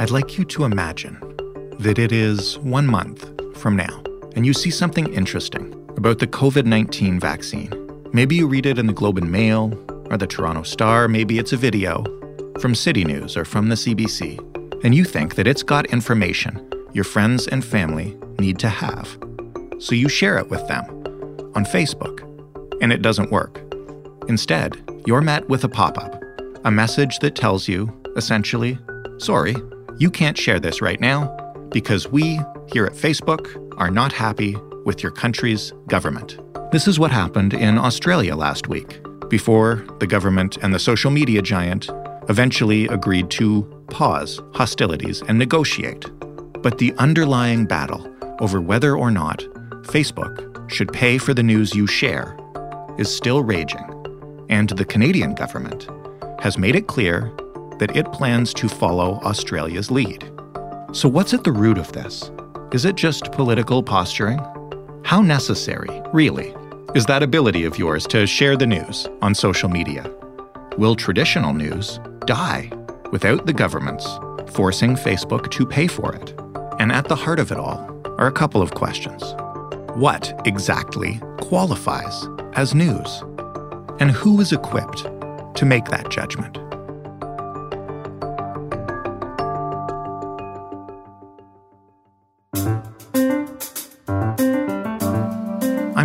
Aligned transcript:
I'd 0.00 0.10
like 0.12 0.38
you 0.38 0.44
to 0.44 0.62
imagine 0.62 1.18
that 1.80 1.98
it 1.98 2.12
is 2.12 2.56
one 2.60 2.86
month 2.86 3.28
from 3.56 3.74
now, 3.74 4.00
and 4.36 4.46
you 4.46 4.52
see 4.52 4.70
something 4.70 5.12
interesting 5.12 5.74
about 5.96 6.20
the 6.20 6.26
COVID 6.28 6.66
19 6.66 7.18
vaccine. 7.18 7.72
Maybe 8.12 8.36
you 8.36 8.46
read 8.46 8.64
it 8.64 8.78
in 8.78 8.86
the 8.86 8.92
Globe 8.92 9.18
and 9.18 9.32
Mail 9.32 9.74
or 10.08 10.16
the 10.16 10.28
Toronto 10.28 10.62
Star, 10.62 11.08
maybe 11.08 11.40
it's 11.40 11.52
a 11.52 11.56
video 11.56 12.04
from 12.60 12.76
City 12.76 13.02
News 13.04 13.36
or 13.36 13.44
from 13.44 13.70
the 13.70 13.74
CBC, 13.74 14.38
and 14.84 14.94
you 14.94 15.04
think 15.04 15.34
that 15.34 15.48
it's 15.48 15.64
got 15.64 15.86
information 15.86 16.64
your 16.92 17.02
friends 17.02 17.48
and 17.48 17.64
family 17.64 18.16
need 18.38 18.60
to 18.60 18.68
have. 18.68 19.18
So 19.80 19.96
you 19.96 20.08
share 20.08 20.38
it 20.38 20.48
with 20.48 20.64
them 20.68 20.84
on 21.56 21.64
Facebook, 21.64 22.22
and 22.80 22.92
it 22.92 23.02
doesn't 23.02 23.32
work. 23.32 23.60
Instead, 24.28 24.80
you're 25.06 25.22
met 25.22 25.48
with 25.48 25.64
a 25.64 25.68
pop 25.68 25.98
up, 25.98 26.22
a 26.64 26.70
message 26.70 27.18
that 27.18 27.34
tells 27.34 27.66
you, 27.66 27.92
essentially, 28.16 28.78
sorry, 29.18 29.56
you 29.98 30.10
can't 30.10 30.38
share 30.38 30.60
this 30.60 30.80
right 30.80 31.00
now 31.00 31.26
because 31.70 32.08
we, 32.08 32.40
here 32.72 32.86
at 32.86 32.92
Facebook, 32.92 33.74
are 33.78 33.90
not 33.90 34.12
happy 34.12 34.56
with 34.84 35.02
your 35.02 35.12
country's 35.12 35.72
government. 35.88 36.38
This 36.72 36.86
is 36.86 36.98
what 36.98 37.10
happened 37.10 37.54
in 37.54 37.78
Australia 37.78 38.36
last 38.36 38.68
week, 38.68 39.00
before 39.28 39.84
the 40.00 40.06
government 40.06 40.56
and 40.62 40.72
the 40.72 40.78
social 40.78 41.10
media 41.10 41.42
giant 41.42 41.90
eventually 42.28 42.86
agreed 42.88 43.30
to 43.30 43.62
pause 43.88 44.40
hostilities 44.54 45.22
and 45.22 45.38
negotiate. 45.38 46.06
But 46.62 46.78
the 46.78 46.94
underlying 46.98 47.66
battle 47.66 48.14
over 48.40 48.60
whether 48.60 48.96
or 48.96 49.10
not 49.10 49.40
Facebook 49.82 50.70
should 50.70 50.92
pay 50.92 51.18
for 51.18 51.34
the 51.34 51.42
news 51.42 51.74
you 51.74 51.86
share 51.86 52.36
is 52.98 53.14
still 53.14 53.42
raging, 53.42 53.84
and 54.48 54.68
the 54.70 54.84
Canadian 54.84 55.34
government 55.34 55.88
has 56.40 56.58
made 56.58 56.76
it 56.76 56.86
clear 56.86 57.32
that 57.78 57.96
it 57.96 58.10
plans 58.12 58.52
to 58.54 58.68
follow 58.68 59.20
Australia's 59.22 59.90
lead. 59.90 60.30
So, 60.92 61.08
what's 61.08 61.34
at 61.34 61.44
the 61.44 61.52
root 61.52 61.78
of 61.78 61.92
this? 61.92 62.30
Is 62.72 62.84
it 62.84 62.96
just 62.96 63.32
political 63.32 63.82
posturing? 63.82 64.38
How 65.04 65.22
necessary, 65.22 66.02
really, 66.12 66.54
is 66.94 67.06
that 67.06 67.22
ability 67.22 67.64
of 67.64 67.78
yours 67.78 68.06
to 68.08 68.26
share 68.26 68.56
the 68.56 68.66
news 68.66 69.06
on 69.22 69.34
social 69.34 69.68
media? 69.68 70.10
Will 70.76 70.94
traditional 70.94 71.52
news 71.52 72.00
die 72.26 72.70
without 73.10 73.46
the 73.46 73.52
governments 73.52 74.06
forcing 74.52 74.94
Facebook 74.94 75.50
to 75.50 75.66
pay 75.66 75.86
for 75.86 76.14
it? 76.14 76.34
And 76.78 76.92
at 76.92 77.08
the 77.08 77.16
heart 77.16 77.38
of 77.40 77.52
it 77.52 77.58
all 77.58 77.78
are 78.18 78.26
a 78.26 78.32
couple 78.32 78.62
of 78.62 78.72
questions. 78.72 79.34
What 79.94 80.32
exactly 80.44 81.20
qualifies 81.40 82.26
as 82.54 82.74
news? 82.74 83.22
And 84.00 84.10
who 84.10 84.40
is 84.40 84.52
equipped 84.52 85.04
to 85.56 85.64
make 85.64 85.86
that 85.86 86.08
judgment? 86.08 86.58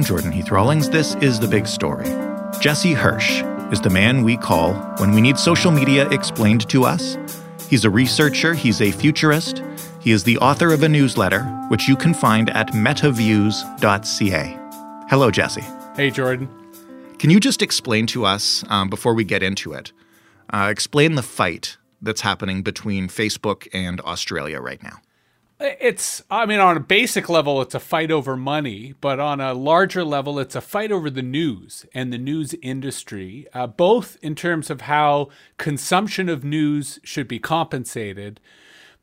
I'm 0.04 0.08
Jordan 0.08 0.34
Heath 0.34 0.52
Rawlings. 0.52 0.90
This 0.90 1.16
is 1.22 1.40
The 1.40 1.48
Big 1.48 1.66
Story. 1.66 2.04
Jesse 2.60 2.92
Hirsch 2.92 3.42
is 3.72 3.80
the 3.80 3.90
man 3.90 4.22
we 4.22 4.36
call 4.36 4.74
when 4.98 5.14
we 5.14 5.22
need 5.22 5.40
social 5.40 5.72
media 5.72 6.10
explained 6.10 6.68
to 6.68 6.84
us. 6.84 7.18
He's 7.70 7.86
a 7.86 7.90
researcher, 7.90 8.54
he's 8.54 8.82
a 8.82 8.92
futurist, 8.92 9.64
he 10.02 10.12
is 10.12 10.26
the 10.26 10.38
author 10.40 10.74
of 10.74 10.84
a 10.84 10.90
newsletter, 10.90 11.44
which 11.70 11.88
you 11.88 11.96
can 11.96 12.14
find 12.14 12.50
at 12.50 12.74
metaviews.ca. 12.74 14.60
Hello, 15.10 15.32
Jesse. 15.32 15.64
Hey, 15.96 16.12
Jordan. 16.12 16.50
Can 17.18 17.30
you 17.30 17.40
just 17.40 17.62
explain 17.62 18.06
to 18.08 18.26
us, 18.26 18.66
um, 18.68 18.90
before 18.90 19.14
we 19.14 19.24
get 19.24 19.42
into 19.42 19.72
it, 19.72 19.94
uh, 20.50 20.68
explain 20.70 21.16
the 21.16 21.24
fight 21.24 21.78
that's 22.02 22.20
happening 22.20 22.62
between 22.62 23.08
Facebook 23.08 23.70
and 23.72 24.02
Australia 24.02 24.60
right 24.60 24.84
now? 24.84 25.00
It's, 25.60 26.24
I 26.30 26.46
mean, 26.46 26.60
on 26.60 26.76
a 26.76 26.82
basic 26.82 27.30
level, 27.30 27.62
it's 27.62 27.76
a 27.76 27.80
fight 27.80 28.12
over 28.12 28.36
money, 28.36 28.96
but 29.00 29.20
on 29.20 29.40
a 29.40 29.54
larger 29.54 30.04
level, 30.04 30.40
it's 30.40 30.56
a 30.56 30.62
fight 30.62 30.92
over 30.92 31.10
the 31.10 31.22
news 31.22 31.86
and 31.94 32.12
the 32.12 32.18
news 32.18 32.56
industry, 32.62 33.48
uh, 33.54 33.68
both 33.68 34.18
in 34.22 34.36
terms 34.36 34.70
of 34.70 34.82
how 34.82 35.30
consumption 35.58 36.28
of 36.28 36.44
news 36.44 37.00
should 37.04 37.28
be 37.28 37.40
compensated, 37.40 38.42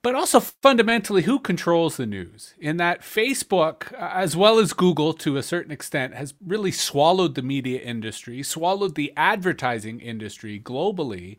but 0.03 0.15
also 0.15 0.41
fundamentally 0.41 1.23
who 1.23 1.39
controls 1.39 1.97
the 1.97 2.07
news. 2.07 2.55
In 2.59 2.79
that 2.79 3.03
Facebook, 3.03 3.93
uh, 3.95 4.11
as 4.13 4.37
well 4.37 4.59
as 4.59 4.73
Google 4.73 5.13
to 5.15 5.37
a 5.37 5.43
certain 5.43 5.73
extent, 5.73 6.15
has 6.15 6.35
really 6.45 6.73
swallowed 6.73 7.37
the 7.37 7.43
media 7.43 7.81
industry, 7.81 8.43
swallowed 8.43 8.97
the 8.97 9.13
advertising 9.17 10.01
industry 10.01 10.61
globally. 10.61 11.37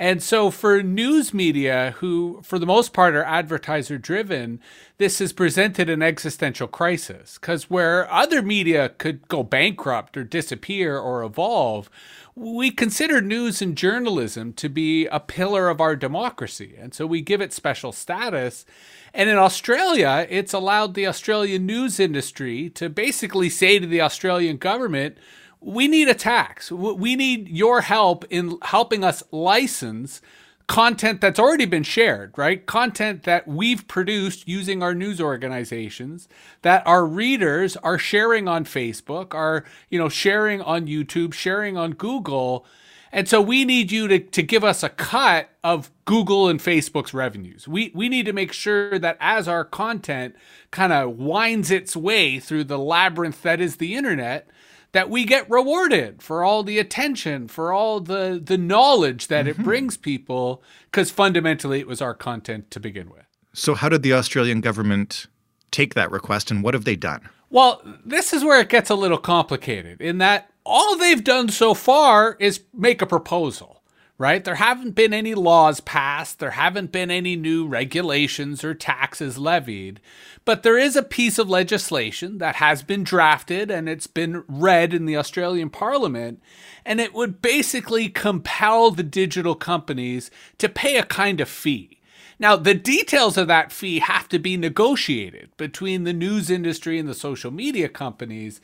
And 0.00 0.22
so, 0.22 0.52
for 0.52 0.80
news 0.80 1.34
media, 1.34 1.96
who 1.98 2.38
for 2.44 2.60
the 2.60 2.66
most 2.66 2.92
part 2.92 3.16
are 3.16 3.24
advertiser 3.24 3.98
driven, 3.98 4.60
this 4.98 5.18
has 5.18 5.32
presented 5.32 5.90
an 5.90 6.02
existential 6.02 6.68
crisis. 6.68 7.36
Because 7.36 7.68
where 7.68 8.08
other 8.08 8.40
media 8.40 8.90
could 8.90 9.26
go 9.26 9.42
bankrupt 9.42 10.16
or 10.16 10.22
disappear 10.22 10.96
or 10.96 11.24
evolve, 11.24 11.90
we 12.36 12.70
consider 12.70 13.20
news 13.20 13.60
and 13.60 13.76
journalism 13.76 14.52
to 14.52 14.68
be 14.68 15.06
a 15.06 15.18
pillar 15.18 15.68
of 15.68 15.80
our 15.80 15.96
democracy. 15.96 16.76
And 16.78 16.94
so 16.94 17.04
we 17.04 17.20
give 17.20 17.40
it 17.40 17.52
special 17.52 17.90
status. 17.90 18.64
And 19.12 19.28
in 19.28 19.36
Australia, 19.36 20.28
it's 20.30 20.52
allowed 20.52 20.94
the 20.94 21.08
Australian 21.08 21.66
news 21.66 21.98
industry 21.98 22.70
to 22.70 22.88
basically 22.88 23.50
say 23.50 23.80
to 23.80 23.86
the 23.86 24.00
Australian 24.02 24.58
government, 24.58 25.18
we 25.60 25.88
need 25.88 26.08
a 26.08 26.14
tax. 26.14 26.70
We 26.70 27.16
need 27.16 27.48
your 27.48 27.82
help 27.82 28.24
in 28.30 28.58
helping 28.62 29.04
us 29.04 29.22
license 29.30 30.20
content 30.68 31.20
that's 31.22 31.38
already 31.40 31.64
been 31.64 31.82
shared, 31.82 32.36
right? 32.36 32.64
Content 32.66 33.24
that 33.24 33.48
we've 33.48 33.88
produced 33.88 34.46
using 34.46 34.82
our 34.82 34.94
news 34.94 35.20
organizations 35.20 36.28
that 36.62 36.86
our 36.86 37.06
readers 37.06 37.76
are 37.78 37.98
sharing 37.98 38.46
on 38.46 38.64
Facebook, 38.64 39.34
are, 39.34 39.64
you 39.88 39.98
know, 39.98 40.10
sharing 40.10 40.60
on 40.60 40.86
YouTube, 40.86 41.32
sharing 41.32 41.76
on 41.76 41.92
Google. 41.92 42.66
And 43.10 43.26
so 43.26 43.40
we 43.40 43.64
need 43.64 43.90
you 43.90 44.06
to, 44.08 44.18
to 44.18 44.42
give 44.42 44.62
us 44.62 44.82
a 44.82 44.90
cut 44.90 45.48
of 45.64 45.90
Google 46.04 46.48
and 46.48 46.60
Facebook's 46.60 47.14
revenues. 47.14 47.66
We 47.66 47.90
we 47.94 48.10
need 48.10 48.26
to 48.26 48.34
make 48.34 48.52
sure 48.52 48.98
that 48.98 49.16
as 49.18 49.48
our 49.48 49.64
content 49.64 50.36
kind 50.70 50.92
of 50.92 51.16
winds 51.16 51.70
its 51.70 51.96
way 51.96 52.38
through 52.38 52.64
the 52.64 52.78
labyrinth 52.78 53.40
that 53.42 53.62
is 53.62 53.76
the 53.76 53.94
internet, 53.94 54.46
that 54.92 55.10
we 55.10 55.24
get 55.24 55.48
rewarded 55.50 56.22
for 56.22 56.42
all 56.42 56.62
the 56.62 56.78
attention, 56.78 57.48
for 57.48 57.72
all 57.72 58.00
the 58.00 58.40
the 58.42 58.58
knowledge 58.58 59.28
that 59.28 59.46
mm-hmm. 59.46 59.60
it 59.60 59.64
brings 59.64 59.96
people, 59.96 60.62
because 60.90 61.10
fundamentally 61.10 61.80
it 61.80 61.86
was 61.86 62.00
our 62.00 62.14
content 62.14 62.70
to 62.70 62.80
begin 62.80 63.10
with. 63.10 63.26
So, 63.52 63.74
how 63.74 63.88
did 63.88 64.02
the 64.02 64.12
Australian 64.12 64.60
government 64.60 65.26
take 65.70 65.94
that 65.94 66.10
request, 66.10 66.50
and 66.50 66.62
what 66.62 66.74
have 66.74 66.84
they 66.84 66.96
done? 66.96 67.28
Well, 67.50 67.82
this 68.04 68.32
is 68.32 68.44
where 68.44 68.60
it 68.60 68.68
gets 68.68 68.90
a 68.90 68.94
little 68.94 69.18
complicated. 69.18 70.00
In 70.00 70.18
that 70.18 70.50
all 70.64 70.96
they've 70.96 71.24
done 71.24 71.48
so 71.48 71.74
far 71.74 72.36
is 72.38 72.60
make 72.74 73.00
a 73.00 73.06
proposal 73.06 73.77
right? 74.18 74.44
There 74.44 74.56
haven't 74.56 74.96
been 74.96 75.14
any 75.14 75.34
laws 75.34 75.80
passed, 75.80 76.40
there 76.40 76.50
haven't 76.50 76.90
been 76.90 77.10
any 77.10 77.36
new 77.36 77.66
regulations 77.68 78.64
or 78.64 78.74
taxes 78.74 79.38
levied, 79.38 80.00
but 80.44 80.64
there 80.64 80.76
is 80.76 80.96
a 80.96 81.02
piece 81.04 81.38
of 81.38 81.48
legislation 81.48 82.38
that 82.38 82.56
has 82.56 82.82
been 82.82 83.04
drafted 83.04 83.70
and 83.70 83.88
it's 83.88 84.08
been 84.08 84.42
read 84.48 84.92
in 84.92 85.06
the 85.06 85.16
Australian 85.16 85.70
Parliament, 85.70 86.42
and 86.84 87.00
it 87.00 87.14
would 87.14 87.40
basically 87.40 88.08
compel 88.08 88.90
the 88.90 89.04
digital 89.04 89.54
companies 89.54 90.32
to 90.58 90.68
pay 90.68 90.96
a 90.96 91.04
kind 91.04 91.40
of 91.40 91.48
fee. 91.48 91.98
Now, 92.40 92.56
the 92.56 92.74
details 92.74 93.36
of 93.36 93.48
that 93.48 93.72
fee 93.72 93.98
have 94.00 94.28
to 94.28 94.38
be 94.38 94.56
negotiated 94.56 95.50
between 95.56 96.04
the 96.04 96.12
news 96.12 96.50
industry 96.50 96.98
and 96.98 97.08
the 97.08 97.14
social 97.14 97.50
media 97.50 97.88
companies. 97.88 98.60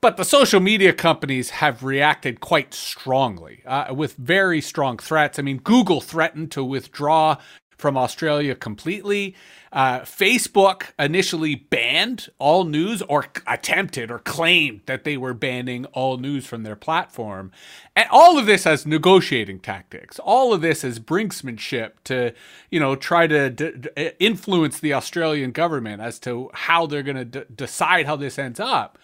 But 0.00 0.16
the 0.16 0.24
social 0.24 0.60
media 0.60 0.92
companies 0.92 1.50
have 1.50 1.82
reacted 1.82 2.40
quite 2.40 2.74
strongly 2.74 3.62
uh, 3.66 3.94
with 3.94 4.14
very 4.14 4.60
strong 4.60 4.98
threats. 4.98 5.38
I 5.38 5.42
mean, 5.42 5.58
Google 5.58 6.00
threatened 6.00 6.50
to 6.52 6.62
withdraw 6.62 7.38
from 7.76 7.96
Australia 7.96 8.54
completely. 8.54 9.34
Uh, 9.72 10.00
Facebook 10.00 10.84
initially 10.98 11.54
banned 11.54 12.28
all 12.38 12.64
news 12.64 13.02
or 13.02 13.26
attempted 13.46 14.10
or 14.10 14.18
claimed 14.18 14.80
that 14.86 15.04
they 15.04 15.16
were 15.16 15.34
banning 15.34 15.84
all 15.86 16.16
news 16.16 16.46
from 16.46 16.62
their 16.62 16.76
platform. 16.76 17.52
And 17.94 18.08
all 18.10 18.38
of 18.38 18.46
this 18.46 18.66
as 18.66 18.86
negotiating 18.86 19.60
tactics. 19.60 20.18
All 20.18 20.54
of 20.54 20.62
this 20.62 20.84
as 20.84 20.98
brinksmanship 20.98 21.92
to, 22.04 22.32
you 22.70 22.80
know, 22.80 22.96
try 22.96 23.26
to 23.26 23.50
d- 23.50 24.12
influence 24.18 24.80
the 24.80 24.94
Australian 24.94 25.50
government 25.52 26.00
as 26.00 26.18
to 26.20 26.50
how 26.54 26.86
they're 26.86 27.02
going 27.02 27.16
to 27.16 27.24
d- 27.24 27.42
decide 27.54 28.06
how 28.06 28.16
this 28.16 28.38
ends 28.38 28.60
up. 28.60 28.98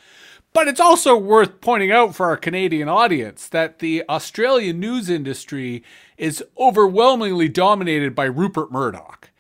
But 0.55 0.69
it's 0.69 0.81
also 0.81 1.17
worth 1.17 1.61
pointing 1.61 1.91
out 1.91 2.15
for 2.15 2.27
our 2.27 2.37
Canadian 2.37 2.89
audience 2.89 3.49
that 3.49 3.79
the 3.79 4.05
Australian 4.09 4.81
news 4.81 5.09
industry 5.09 5.83
is 6.19 6.45
overwhelmingly 6.59 7.49
dominated 7.49 8.15
by 8.15 8.25
Rupert 8.25 8.71
Murdoch. 8.71 9.31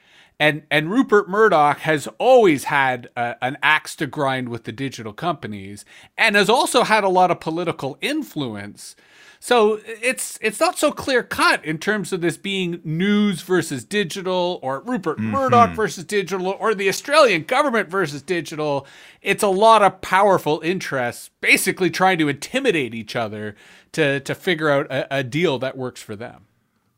And 0.40 0.62
and 0.70 0.90
Rupert 0.90 1.28
Murdoch 1.28 1.80
has 1.80 2.08
always 2.18 2.64
had 2.64 3.10
a, 3.14 3.36
an 3.44 3.58
axe 3.62 3.94
to 3.96 4.06
grind 4.06 4.48
with 4.48 4.64
the 4.64 4.72
digital 4.72 5.12
companies, 5.12 5.84
and 6.16 6.34
has 6.34 6.48
also 6.48 6.82
had 6.82 7.04
a 7.04 7.08
lot 7.08 7.30
of 7.30 7.38
political 7.40 7.98
influence. 8.00 8.96
So 9.44 9.80
it's 9.84 10.38
it's 10.40 10.60
not 10.60 10.78
so 10.78 10.92
clear 10.92 11.24
cut 11.24 11.64
in 11.64 11.78
terms 11.78 12.12
of 12.12 12.20
this 12.20 12.36
being 12.36 12.80
news 12.84 13.42
versus 13.42 13.82
digital 13.82 14.60
or 14.62 14.78
Rupert 14.78 15.18
mm-hmm. 15.18 15.32
Murdoch 15.32 15.70
versus 15.74 16.04
digital 16.04 16.46
or 16.46 16.76
the 16.76 16.88
Australian 16.88 17.42
government 17.42 17.88
versus 17.88 18.22
digital. 18.22 18.86
It's 19.20 19.42
a 19.42 19.48
lot 19.48 19.82
of 19.82 20.00
powerful 20.00 20.60
interests 20.62 21.30
basically 21.40 21.90
trying 21.90 22.18
to 22.18 22.28
intimidate 22.28 22.94
each 22.94 23.16
other 23.16 23.56
to 23.90 24.20
to 24.20 24.32
figure 24.36 24.70
out 24.70 24.86
a, 24.92 25.16
a 25.16 25.24
deal 25.24 25.58
that 25.58 25.76
works 25.76 26.00
for 26.00 26.14
them. 26.14 26.46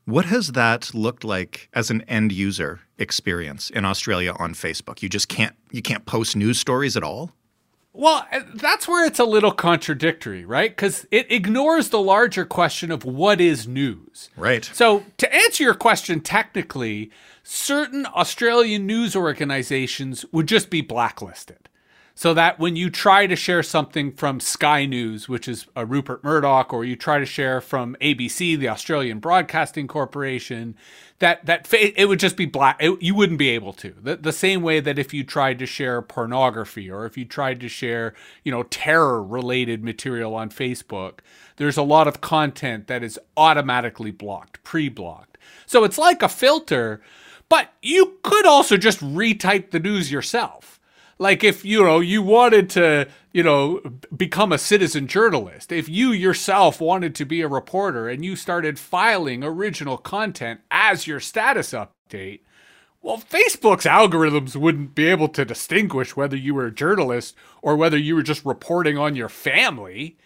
What 0.05 0.25
has 0.25 0.49
that 0.51 0.93
looked 0.93 1.23
like 1.23 1.67
as 1.73 1.89
an 1.89 2.03
end 2.03 2.31
user 2.31 2.81
experience 2.99 3.71
in 3.71 3.85
Australia 3.85 4.35
on 4.37 4.53
Facebook? 4.53 5.01
You 5.01 5.09
just 5.09 5.29
can't 5.29 5.55
you 5.71 5.81
can't 5.81 6.05
post 6.05 6.35
news 6.35 6.59
stories 6.59 6.95
at 6.95 7.01
all? 7.01 7.31
Well, 7.95 8.27
uh, 8.31 8.41
that's 8.53 8.87
where 8.87 9.05
it's 9.05 9.19
a 9.19 9.25
little 9.25 9.51
contradictory, 9.51 10.43
right? 10.43 10.69
Because 10.69 11.07
it 11.11 11.31
ignores 11.31 11.89
the 11.89 12.01
larger 12.01 12.45
question 12.45 12.91
of 12.91 13.05
what 13.05 13.39
is 13.39 13.67
news. 13.67 14.29
Right. 14.35 14.65
So, 14.65 15.05
to 15.17 15.33
answer 15.33 15.63
your 15.63 15.75
question 15.75 16.19
technically, 16.19 17.09
certain 17.43 18.05
Australian 18.07 18.85
news 18.85 19.15
organizations 19.15 20.25
would 20.31 20.47
just 20.47 20.69
be 20.69 20.81
blacklisted 20.81 21.69
so 22.17 22.33
that 22.33 22.57
when 22.57 22.77
you 22.77 22.89
try 22.89 23.27
to 23.27 23.35
share 23.35 23.61
something 23.61 24.13
from 24.13 24.39
Sky 24.39 24.85
News, 24.85 25.27
which 25.27 25.49
is 25.49 25.67
a 25.75 25.85
Rupert 25.85 26.23
Murdoch, 26.23 26.73
or 26.73 26.85
you 26.85 26.95
try 26.95 27.19
to 27.19 27.25
share 27.25 27.59
from 27.59 27.97
ABC, 27.99 28.57
the 28.57 28.69
Australian 28.69 29.19
Broadcasting 29.19 29.85
Corporation, 29.85 30.77
that 31.19 31.45
that 31.45 31.71
it 31.73 32.07
would 32.07 32.19
just 32.19 32.37
be 32.37 32.45
black. 32.45 32.77
It, 32.79 33.01
you 33.01 33.15
wouldn't 33.15 33.37
be 33.37 33.49
able 33.49 33.73
to. 33.73 33.93
The, 34.01 34.15
the 34.15 34.31
same 34.31 34.61
way 34.61 34.79
that 34.79 34.97
if 34.97 35.13
you 35.13 35.25
tried 35.25 35.59
to 35.59 35.65
share 35.65 36.01
pornography 36.01 36.89
or 36.89 37.05
if 37.05 37.17
you 37.17 37.25
tried 37.25 37.59
to 37.59 37.67
share, 37.67 38.13
you 38.45 38.51
know, 38.51 38.63
terror 38.63 39.21
related 39.21 39.83
material 39.83 40.35
on 40.35 40.49
Facebook, 40.49 41.19
there's 41.57 41.77
a 41.77 41.83
lot 41.83 42.07
of 42.07 42.21
content 42.21 42.87
that 42.87 43.03
is 43.03 43.19
automatically 43.35 44.11
blocked, 44.11 44.63
pre-blocked. 44.63 45.37
So 45.65 45.83
it's 45.83 45.97
like 45.97 46.23
a 46.23 46.29
filter, 46.29 47.01
but 47.49 47.73
you 47.81 48.19
could 48.23 48.45
also 48.45 48.77
just 48.77 49.01
retype 49.01 49.71
the 49.71 49.79
news 49.79 50.11
yourself 50.11 50.74
like 51.17 51.43
if 51.43 51.63
you 51.63 51.83
know 51.83 51.99
you 51.99 52.21
wanted 52.21 52.69
to 52.69 53.07
you 53.31 53.43
know 53.43 53.81
become 54.15 54.51
a 54.51 54.57
citizen 54.57 55.07
journalist 55.07 55.71
if 55.71 55.87
you 55.89 56.11
yourself 56.11 56.81
wanted 56.81 57.15
to 57.15 57.25
be 57.25 57.41
a 57.41 57.47
reporter 57.47 58.09
and 58.09 58.25
you 58.25 58.35
started 58.35 58.79
filing 58.79 59.43
original 59.43 59.97
content 59.97 60.59
as 60.71 61.07
your 61.07 61.19
status 61.19 61.73
update 61.73 62.41
well 63.01 63.17
facebook's 63.17 63.85
algorithms 63.85 64.55
wouldn't 64.55 64.95
be 64.95 65.05
able 65.07 65.27
to 65.29 65.45
distinguish 65.45 66.15
whether 66.15 66.35
you 66.35 66.53
were 66.53 66.67
a 66.67 66.71
journalist 66.71 67.35
or 67.61 67.75
whether 67.75 67.97
you 67.97 68.15
were 68.15 68.23
just 68.23 68.45
reporting 68.45 68.97
on 68.97 69.15
your 69.15 69.29
family. 69.29 70.17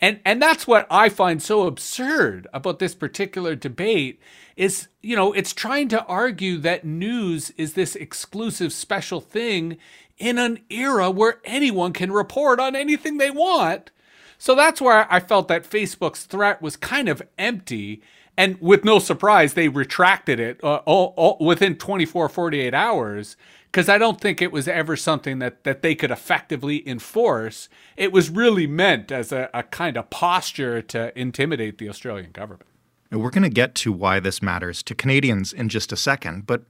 And 0.00 0.20
and 0.24 0.40
that's 0.40 0.66
what 0.66 0.86
i 0.90 1.10
find 1.10 1.42
so 1.42 1.66
absurd 1.66 2.48
about 2.54 2.78
this 2.78 2.94
particular 2.94 3.54
debate 3.54 4.18
is 4.56 4.88
you 5.02 5.14
know 5.14 5.32
it's 5.34 5.52
trying 5.52 5.88
to 5.88 6.04
argue 6.06 6.56
that 6.58 6.84
news 6.86 7.50
is 7.58 7.74
this 7.74 7.94
exclusive 7.96 8.72
special 8.72 9.20
thing 9.20 9.76
in 10.20 10.38
an 10.38 10.60
era 10.70 11.10
where 11.10 11.40
anyone 11.44 11.92
can 11.92 12.12
report 12.12 12.60
on 12.60 12.76
anything 12.76 13.16
they 13.16 13.30
want. 13.30 13.90
So 14.38 14.54
that's 14.54 14.80
where 14.80 15.12
I 15.12 15.18
felt 15.18 15.48
that 15.48 15.68
Facebook's 15.68 16.24
threat 16.24 16.62
was 16.62 16.76
kind 16.76 17.08
of 17.08 17.22
empty. 17.36 18.02
And 18.36 18.60
with 18.60 18.84
no 18.84 18.98
surprise, 18.98 19.54
they 19.54 19.68
retracted 19.68 20.38
it 20.38 20.62
uh, 20.62 20.76
all, 20.86 21.14
all, 21.16 21.36
within 21.40 21.76
24, 21.76 22.28
48 22.28 22.72
hours 22.72 23.36
because 23.70 23.88
I 23.88 23.98
don't 23.98 24.20
think 24.20 24.42
it 24.42 24.50
was 24.50 24.66
ever 24.66 24.96
something 24.96 25.38
that, 25.38 25.64
that 25.64 25.82
they 25.82 25.94
could 25.94 26.10
effectively 26.10 26.86
enforce. 26.88 27.68
It 27.96 28.12
was 28.12 28.28
really 28.28 28.66
meant 28.66 29.12
as 29.12 29.30
a, 29.32 29.48
a 29.54 29.62
kind 29.62 29.96
of 29.96 30.10
posture 30.10 30.82
to 30.82 31.18
intimidate 31.18 31.78
the 31.78 31.88
Australian 31.88 32.32
government. 32.32 32.66
We're 33.12 33.30
going 33.30 33.42
to 33.42 33.48
get 33.48 33.74
to 33.76 33.92
why 33.92 34.20
this 34.20 34.42
matters 34.42 34.82
to 34.84 34.94
Canadians 34.94 35.52
in 35.52 35.68
just 35.68 35.92
a 35.92 35.96
second. 35.96 36.46
But 36.46 36.64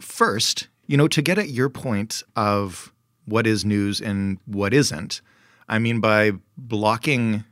first, 0.00 0.68
you 0.86 0.96
know, 0.96 1.08
to 1.08 1.22
get 1.22 1.38
at 1.38 1.50
your 1.50 1.68
point 1.68 2.22
of 2.36 2.92
what 3.26 3.46
is 3.46 3.64
news 3.64 4.00
and 4.00 4.38
what 4.46 4.74
isn't, 4.74 5.20
I 5.68 5.78
mean, 5.78 6.00
by 6.00 6.32
blocking 6.56 7.44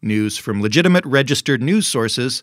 news 0.00 0.36
from 0.36 0.60
legitimate 0.60 1.04
registered 1.06 1.62
news 1.62 1.86
sources, 1.86 2.42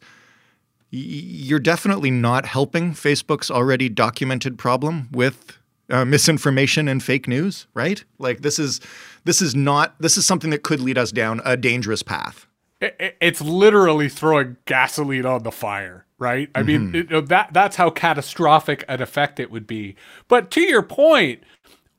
you're 0.91 1.59
definitely 1.59 2.09
not 2.09 2.45
helping 2.45 2.93
Facebook's 2.93 3.51
already 3.51 3.89
documented 3.89 4.57
problem 4.57 5.09
with 5.11 5.57
uh, 5.89 6.05
misinformation 6.05 6.87
and 6.87 7.03
fake 7.03 7.27
news, 7.27 7.67
right? 7.73 8.03
Like 8.17 8.41
this 8.41 8.59
is 8.59 8.79
this 9.25 9.41
is 9.41 9.55
not 9.55 9.99
this 9.99 10.17
is 10.17 10.25
something 10.25 10.49
that 10.51 10.63
could 10.63 10.79
lead 10.79 10.97
us 10.97 11.11
down 11.11 11.41
a 11.45 11.57
dangerous 11.57 12.03
path. 12.03 12.47
It's 12.81 13.41
literally 13.41 14.07
throwing 14.07 14.57
gasoline 14.65 15.25
on 15.25 15.43
the 15.43 15.51
fire 15.51 16.05
right? 16.19 16.49
I 16.53 16.61
mm-hmm. 16.61 16.91
mean, 16.91 17.07
it, 17.09 17.27
that 17.29 17.53
that's 17.53 17.77
how 17.77 17.89
catastrophic 17.89 18.83
an 18.87 19.01
effect 19.01 19.39
it 19.39 19.49
would 19.49 19.65
be. 19.65 19.95
But 20.27 20.51
to 20.51 20.61
your 20.61 20.83
point, 20.83 21.41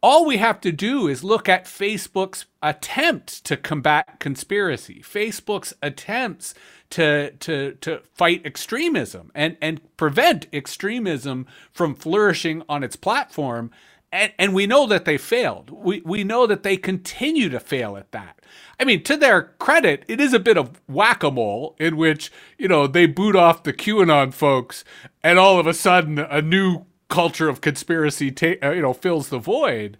all 0.03 0.25
we 0.25 0.39
have 0.39 0.61
to 0.63 0.73
do 0.73 1.09
is 1.09 1.25
look 1.25 1.49
at 1.49 1.65
Facebook's 1.65 2.47
attempt 2.63 3.45
to 3.45 3.57
combat 3.57 4.21
conspiracy, 4.21 5.03
Facebook's 5.03 5.75
attempts 5.83 6.55
to 6.91 7.33
to 7.33 7.73
to 7.81 8.01
fight 8.15 8.45
extremism 8.45 9.31
and 9.35 9.57
and 9.61 9.81
prevent 9.97 10.47
extremism 10.53 11.47
from 11.73 11.95
flourishing 11.95 12.63
on 12.69 12.83
its 12.83 12.97
platform. 12.97 13.71
And, 14.12 14.33
and 14.39 14.55
we 14.55 14.67
know 14.67 14.87
that 14.87 15.05
they 15.05 15.19
failed. 15.19 15.71
We 15.71 16.01
we 16.01 16.25
know 16.25 16.47
that 16.47 16.65
they 16.65 16.77
continue 16.77 17.49
to 17.49 17.61
fail 17.61 17.97
at 17.97 18.11
that. 18.12 18.41
I 18.81 18.85
mean, 18.85 19.03
to 19.05 19.17
their 19.17 19.43
credit, 19.59 20.05
it 20.09 20.21
is 20.21 20.33
a 20.33 20.41
bit 20.41 20.57
of 20.57 20.81
whack 20.89 21.23
a 21.23 21.31
mole 21.31 21.77
in 21.79 21.97
which, 21.97 22.33
you 22.59 22.67
know, 22.67 22.87
they 22.87 23.07
boot 23.07 23.37
off 23.37 23.62
the 23.62 23.73
QAnon 23.73 24.33
folks 24.33 24.85
and 25.23 25.39
all 25.39 25.59
of 25.59 25.67
a 25.67 25.75
sudden 25.75 26.19
a 26.19 26.41
new 26.43 26.87
culture 27.09 27.49
of 27.49 27.61
conspiracy, 27.61 28.31
ta- 28.31 28.55
uh, 28.62 28.71
you 28.71 28.83
know, 28.83 28.95
fills 28.95 29.29
the 29.29 29.39
void. 29.39 29.99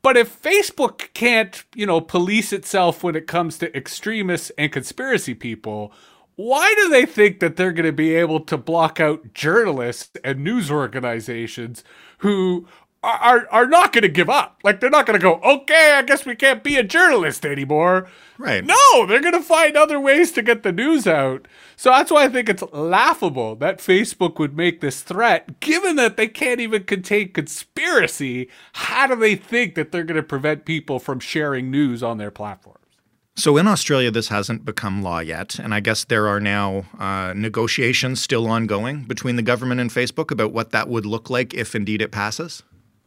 But 0.00 0.16
if 0.16 0.42
Facebook 0.42 1.12
can't, 1.14 1.64
you 1.74 1.86
know, 1.86 2.00
police 2.00 2.52
itself 2.52 3.02
when 3.02 3.14
it 3.14 3.26
comes 3.26 3.58
to 3.58 3.76
extremists 3.76 4.50
and 4.58 4.72
conspiracy 4.72 5.34
people, 5.34 5.92
why 6.36 6.74
do 6.74 6.88
they 6.88 7.06
think 7.06 7.40
that 7.40 7.56
they're 7.56 7.72
going 7.72 7.86
to 7.86 7.92
be 7.92 8.14
able 8.14 8.40
to 8.40 8.56
block 8.56 9.00
out 9.00 9.34
journalists 9.34 10.16
and 10.24 10.42
news 10.42 10.70
organizations 10.70 11.84
who 12.18 12.66
are 13.04 13.46
are 13.50 13.66
not 13.66 13.92
going 13.92 14.02
to 14.02 14.08
give 14.08 14.30
up. 14.30 14.60
Like 14.64 14.80
they're 14.80 14.90
not 14.90 15.06
going 15.06 15.18
to 15.18 15.22
go, 15.22 15.40
"Okay, 15.44 15.92
I 15.94 16.02
guess 16.02 16.24
we 16.26 16.34
can't 16.34 16.62
be 16.62 16.76
a 16.76 16.82
journalist 16.82 17.44
anymore." 17.44 18.08
Right. 18.38 18.64
No, 18.64 19.06
they're 19.06 19.20
going 19.20 19.34
to 19.34 19.42
find 19.42 19.76
other 19.76 20.00
ways 20.00 20.32
to 20.32 20.42
get 20.42 20.62
the 20.62 20.72
news 20.72 21.06
out. 21.06 21.46
So 21.76 21.90
that's 21.90 22.10
why 22.10 22.24
I 22.24 22.28
think 22.28 22.48
it's 22.48 22.64
laughable 22.72 23.54
that 23.56 23.78
Facebook 23.78 24.38
would 24.38 24.56
make 24.56 24.80
this 24.80 25.02
threat 25.02 25.60
given 25.60 25.96
that 25.96 26.16
they 26.16 26.28
can't 26.28 26.60
even 26.60 26.84
contain 26.84 27.32
conspiracy. 27.32 28.48
How 28.72 29.06
do 29.06 29.16
they 29.16 29.36
think 29.36 29.74
that 29.74 29.92
they're 29.92 30.04
going 30.04 30.16
to 30.16 30.22
prevent 30.22 30.64
people 30.64 30.98
from 30.98 31.20
sharing 31.20 31.70
news 31.70 32.02
on 32.02 32.18
their 32.18 32.30
platforms? 32.30 32.80
So 33.36 33.56
in 33.56 33.66
Australia, 33.66 34.12
this 34.12 34.28
hasn't 34.28 34.64
become 34.64 35.02
law 35.02 35.18
yet, 35.18 35.58
and 35.58 35.74
I 35.74 35.80
guess 35.80 36.04
there 36.04 36.28
are 36.28 36.38
now 36.38 36.84
uh, 37.00 37.32
negotiations 37.34 38.22
still 38.22 38.46
ongoing 38.46 39.02
between 39.04 39.34
the 39.34 39.42
government 39.42 39.80
and 39.80 39.90
Facebook 39.90 40.30
about 40.30 40.52
what 40.52 40.70
that 40.70 40.88
would 40.88 41.04
look 41.04 41.30
like 41.30 41.52
if 41.52 41.74
indeed 41.74 42.00
it 42.00 42.12
passes. 42.12 42.62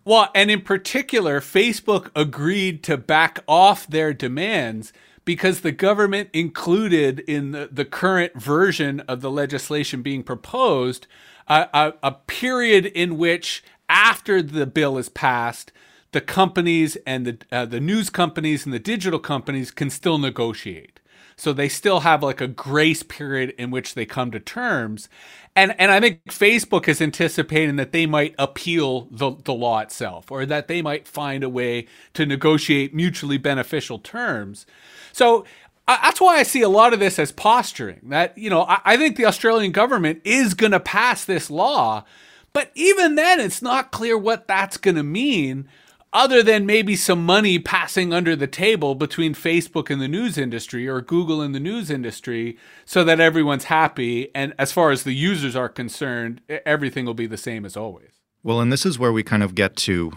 Well, 0.07 0.29
and 0.33 0.49
in 0.49 0.61
particular, 0.61 1.41
Facebook 1.41 2.11
agreed 2.15 2.81
to 2.83 2.95
back 2.95 3.39
off 3.45 3.85
their 3.85 4.13
demands 4.13 4.93
because 5.25 5.59
the 5.59 5.73
government 5.73 6.29
included 6.31 7.19
in 7.27 7.51
the, 7.51 7.67
the 7.69 7.83
current 7.83 8.41
version 8.41 9.01
of 9.01 9.19
the 9.19 9.29
legislation 9.29 10.01
being 10.01 10.23
proposed 10.23 11.07
a, 11.49 11.67
a, 11.73 11.93
a 12.01 12.11
period 12.13 12.85
in 12.85 13.17
which, 13.17 13.65
after 13.89 14.41
the 14.41 14.65
bill 14.65 14.97
is 14.97 15.09
passed, 15.09 15.73
the 16.13 16.21
companies 16.21 16.95
and 17.05 17.27
the 17.27 17.37
uh, 17.51 17.65
the 17.65 17.81
news 17.81 18.09
companies 18.09 18.63
and 18.63 18.73
the 18.73 18.79
digital 18.79 19.19
companies 19.19 19.71
can 19.71 19.89
still 19.89 20.17
negotiate. 20.17 21.01
So 21.37 21.53
they 21.53 21.69
still 21.69 22.01
have 22.01 22.23
like 22.23 22.41
a 22.41 22.47
grace 22.47 23.03
period 23.03 23.53
in 23.59 23.69
which 23.71 23.93
they 23.93 24.05
come 24.05 24.31
to 24.31 24.39
terms. 24.39 25.07
And 25.55 25.79
and 25.79 25.91
I 25.91 25.99
think 25.99 26.25
Facebook 26.25 26.87
is 26.87 27.01
anticipating 27.01 27.75
that 27.77 27.91
they 27.91 28.05
might 28.07 28.35
appeal 28.39 29.07
the, 29.11 29.35
the 29.43 29.53
law 29.53 29.79
itself 29.79 30.31
or 30.31 30.45
that 30.47 30.67
they 30.67 30.81
might 30.81 31.07
find 31.07 31.43
a 31.43 31.49
way 31.49 31.87
to 32.15 32.25
negotiate 32.25 32.93
mutually 32.93 33.37
beneficial 33.37 33.99
terms. 33.99 34.65
So 35.13 35.45
that's 35.87 36.19
why 36.19 36.37
I 36.37 36.43
see 36.43 36.61
a 36.63 36.69
lot 36.69 36.93
of 36.93 36.99
this 36.99 37.19
as 37.19 37.31
posturing. 37.31 38.01
That, 38.09 38.37
you 38.37 38.49
know, 38.49 38.63
I, 38.63 38.79
I 38.83 38.97
think 38.97 39.15
the 39.15 39.25
Australian 39.25 39.71
government 39.71 40.21
is 40.23 40.53
going 40.53 40.73
to 40.73 40.79
pass 40.79 41.23
this 41.23 41.49
law, 41.49 42.03
but 42.51 42.71
even 42.75 43.15
then, 43.15 43.39
it's 43.39 43.61
not 43.61 43.91
clear 43.91 44.17
what 44.17 44.47
that's 44.47 44.77
going 44.77 44.95
to 44.95 45.03
mean 45.03 45.69
other 46.13 46.41
than 46.41 46.65
maybe 46.65 46.95
some 46.95 47.25
money 47.25 47.59
passing 47.59 48.13
under 48.13 48.35
the 48.35 48.47
table 48.47 48.95
between 48.95 49.33
Facebook 49.33 49.89
and 49.89 50.01
the 50.01 50.07
news 50.07 50.37
industry 50.37 50.87
or 50.87 51.01
Google 51.01 51.41
and 51.41 51.53
the 51.53 51.59
news 51.59 51.89
industry 51.89 52.57
so 52.85 53.03
that 53.03 53.19
everyone's 53.19 53.65
happy. 53.65 54.29
And 54.33 54.53
as 54.57 54.71
far 54.71 54.91
as 54.91 55.03
the 55.03 55.13
users 55.13 55.55
are 55.55 55.69
concerned, 55.69 56.41
everything 56.65 57.05
will 57.05 57.13
be 57.13 57.27
the 57.27 57.37
same 57.37 57.65
as 57.65 57.75
always. 57.75 58.11
Well, 58.43 58.61
and 58.61 58.71
this 58.71 58.85
is 58.85 58.97
where 58.97 59.11
we 59.11 59.23
kind 59.23 59.43
of 59.43 59.55
get 59.55 59.75
to 59.77 60.11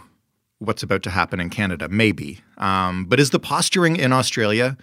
what's 0.59 0.82
about 0.82 1.02
to 1.02 1.11
happen 1.11 1.40
in 1.40 1.50
Canada, 1.50 1.88
maybe. 1.88 2.40
Um, 2.59 3.06
but 3.06 3.18
is 3.18 3.30
the 3.30 3.40
posturing 3.40 3.97
in 3.97 4.12
Australia 4.12 4.76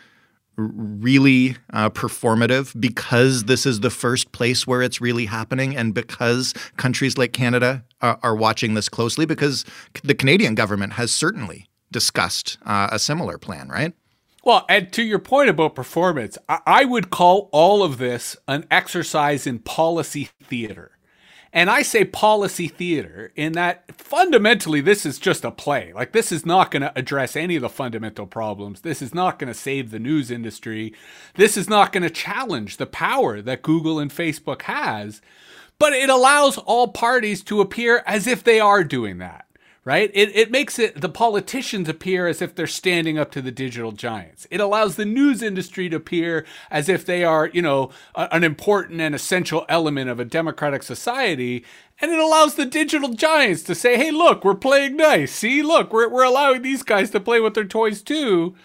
really 0.57 1.55
uh, 1.71 1.89
performative 1.89 2.79
because 2.79 3.43
this 3.43 3.65
is 3.65 3.81
the 3.81 3.89
first 3.89 4.31
place 4.31 4.65
where 4.65 4.81
it's 4.81 4.99
really 4.99 5.25
happening 5.25 5.77
and 5.77 5.93
because 5.93 6.53
countries 6.77 7.17
like 7.17 7.31
Canada 7.31 7.83
are, 8.01 8.19
are 8.23 8.35
watching 8.35 8.73
this 8.73 8.89
closely? 8.89 9.25
Because 9.25 9.65
the 10.03 10.15
Canadian 10.15 10.55
government 10.55 10.93
has 10.93 11.11
certainly 11.11 11.67
discussed 11.91 12.57
uh, 12.65 12.89
a 12.91 12.99
similar 12.99 13.37
plan, 13.37 13.69
right? 13.69 13.93
Well, 14.43 14.65
and 14.69 14.91
to 14.93 15.03
your 15.03 15.19
point 15.19 15.49
about 15.49 15.75
performance, 15.75 16.37
I, 16.47 16.59
I 16.65 16.85
would 16.85 17.09
call 17.09 17.49
all 17.51 17.83
of 17.83 17.97
this 17.97 18.37
an 18.47 18.65
exercise 18.71 19.45
in 19.45 19.59
policy 19.59 20.29
theater. 20.43 20.96
And 21.53 21.69
I 21.69 21.81
say 21.81 22.05
policy 22.05 22.67
theater 22.67 23.31
in 23.35 23.53
that 23.53 23.95
fundamentally 23.95 24.81
this 24.81 25.05
is 25.05 25.17
just 25.17 25.45
a 25.45 25.51
play. 25.51 25.93
Like, 25.93 26.11
this 26.11 26.31
is 26.31 26.45
not 26.45 26.71
going 26.71 26.81
to 26.81 26.97
address 26.97 27.35
any 27.35 27.55
of 27.55 27.61
the 27.61 27.69
fundamental 27.69 28.27
problems. 28.27 28.81
This 28.81 29.01
is 29.01 29.13
not 29.15 29.39
going 29.39 29.47
to 29.47 29.53
save 29.53 29.91
the 29.91 29.99
news 29.99 30.29
industry. 30.29 30.93
This 31.35 31.57
is 31.57 31.69
not 31.69 31.91
going 31.91 32.03
to 32.03 32.09
challenge 32.09 32.77
the 32.77 32.85
power 32.85 33.41
that 33.41 33.61
Google 33.61 33.99
and 33.99 34.11
Facebook 34.11 34.63
has. 34.63 35.21
But 35.79 35.93
it 35.93 36.09
allows 36.09 36.57
all 36.57 36.87
parties 36.89 37.43
to 37.43 37.61
appear 37.61 38.03
as 38.05 38.27
if 38.27 38.43
they 38.43 38.59
are 38.59 38.83
doing 38.83 39.19
that 39.19 39.46
right? 39.87 40.11
It, 40.13 40.35
it 40.35 40.51
makes 40.51 40.79
it 40.79 40.99
the 40.99 41.07
politicians 41.07 41.87
appear 41.87 42.27
as 42.27 42.41
if 42.41 42.53
they're 42.53 42.67
standing 42.67 43.17
up 43.17 43.31
to 43.31 43.41
the 43.41 43.51
digital 43.51 43.93
giants. 43.93 44.45
It 44.51 44.59
allows 44.59 44.97
the 44.97 45.05
news 45.05 45.41
industry 45.41 45.87
to 45.87 45.95
appear 45.95 46.45
as 46.69 46.89
if 46.89 47.05
they 47.05 47.23
are, 47.23 47.47
you 47.53 47.61
know, 47.61 47.91
a, 48.13 48.27
an 48.33 48.43
important 48.43 48.99
and 48.99 49.15
essential 49.15 49.65
element 49.69 50.09
of 50.09 50.19
a 50.19 50.25
democratic 50.25 50.83
society. 50.83 51.63
And 52.01 52.11
it 52.11 52.19
allows 52.19 52.55
the 52.55 52.65
digital 52.65 53.13
giants 53.13 53.63
to 53.63 53.75
say, 53.75 53.95
hey, 53.95 54.11
look, 54.11 54.43
we're 54.43 54.55
playing 54.55 54.97
nice. 54.97 55.31
See, 55.31 55.63
look, 55.63 55.93
we're, 55.93 56.09
we're 56.09 56.25
allowing 56.25 56.63
these 56.63 56.83
guys 56.83 57.09
to 57.11 57.21
play 57.21 57.39
with 57.39 57.53
their 57.53 57.63
toys 57.63 58.01
too. 58.01 58.55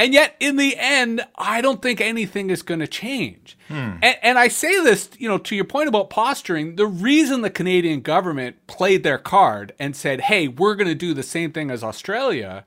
And 0.00 0.14
yet, 0.14 0.34
in 0.40 0.56
the 0.56 0.78
end, 0.78 1.26
I 1.36 1.60
don't 1.60 1.82
think 1.82 2.00
anything 2.00 2.48
is 2.48 2.62
going 2.62 2.80
to 2.80 2.86
change. 2.86 3.58
Hmm. 3.68 3.96
And, 4.00 4.16
and, 4.22 4.38
I 4.38 4.48
say 4.48 4.82
this, 4.82 5.10
you 5.18 5.28
know, 5.28 5.36
to 5.36 5.54
your 5.54 5.66
point 5.66 5.90
about 5.90 6.08
posturing, 6.08 6.76
the 6.76 6.86
reason 6.86 7.42
the 7.42 7.50
Canadian 7.50 8.00
government 8.00 8.66
played 8.66 9.02
their 9.02 9.18
card 9.18 9.74
and 9.78 9.94
said, 9.94 10.22
hey, 10.22 10.48
we're 10.48 10.74
going 10.74 10.88
to 10.88 10.94
do 10.94 11.12
the 11.12 11.22
same 11.22 11.52
thing 11.52 11.70
as 11.70 11.84
Australia 11.84 12.64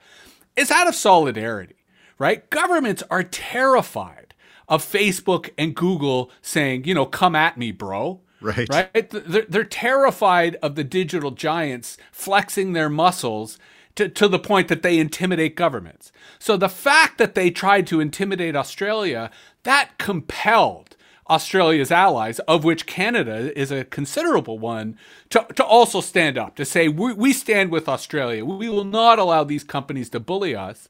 is 0.56 0.70
out 0.70 0.88
of 0.88 0.94
solidarity, 0.94 1.78
right? 2.20 2.48
Governments 2.52 3.02
are 3.10 3.24
terrified 3.24 4.36
of 4.68 4.86
Facebook 4.86 5.50
and 5.58 5.75
Google 5.75 6.30
saying, 6.44 6.86
you 6.86 6.94
know, 6.94 7.08
come 7.08 7.36
at 7.36 7.58
me, 7.58 7.72
bro. 7.72 8.22
Right. 8.42 8.68
Right. 8.70 9.10
They're, 9.10 9.48
they're 9.50 9.63
terrified 9.63 10.58
of 10.62 10.75
the 10.75 10.84
digital 10.84 11.32
giants 11.32 11.98
flexing 12.12 12.74
their 12.74 12.90
muscles 12.90 13.58
to, 13.95 14.09
to 14.09 14.27
the 14.27 14.39
point 14.39 14.67
that 14.67 14.81
they 14.81 14.97
intimidate 14.97 15.55
governments. 15.55 16.12
So 16.39 16.57
the 16.57 16.69
fact 16.69 17.17
that 17.17 17.35
they 17.35 17.51
tried 17.51 17.88
to 17.88 18.00
intimidate 18.00 18.55
Australia, 18.55 19.29
that 19.63 19.97
compelled 19.97 20.95
Australia's 21.29 21.91
allies, 21.91 22.39
of 22.39 22.63
which 22.63 22.85
Canada 22.85 23.57
is 23.57 23.71
a 23.71 23.85
considerable 23.85 24.59
one, 24.59 24.97
to, 25.29 25.45
to 25.55 25.63
also 25.63 26.01
stand 26.01 26.38
up, 26.38 26.55
to 26.55 26.65
say, 26.65 26.88
we, 26.88 27.13
we 27.13 27.33
stand 27.33 27.71
with 27.71 27.88
Australia. 27.88 28.43
We 28.43 28.67
will 28.67 28.83
not 28.83 29.19
allow 29.19 29.43
these 29.43 29.63
companies 29.63 30.09
to 30.09 30.19
bully 30.19 30.55
us. 30.55 30.89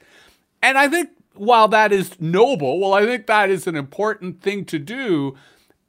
And 0.61 0.77
I 0.77 0.87
think 0.87 1.09
while 1.35 1.67
that 1.67 1.91
is 1.91 2.19
noble, 2.19 2.79
well, 2.79 2.93
I 2.93 3.05
think 3.05 3.27
that 3.27 3.49
is 3.49 3.67
an 3.67 3.75
important 3.75 4.41
thing 4.41 4.65
to 4.65 4.79
do. 4.79 5.35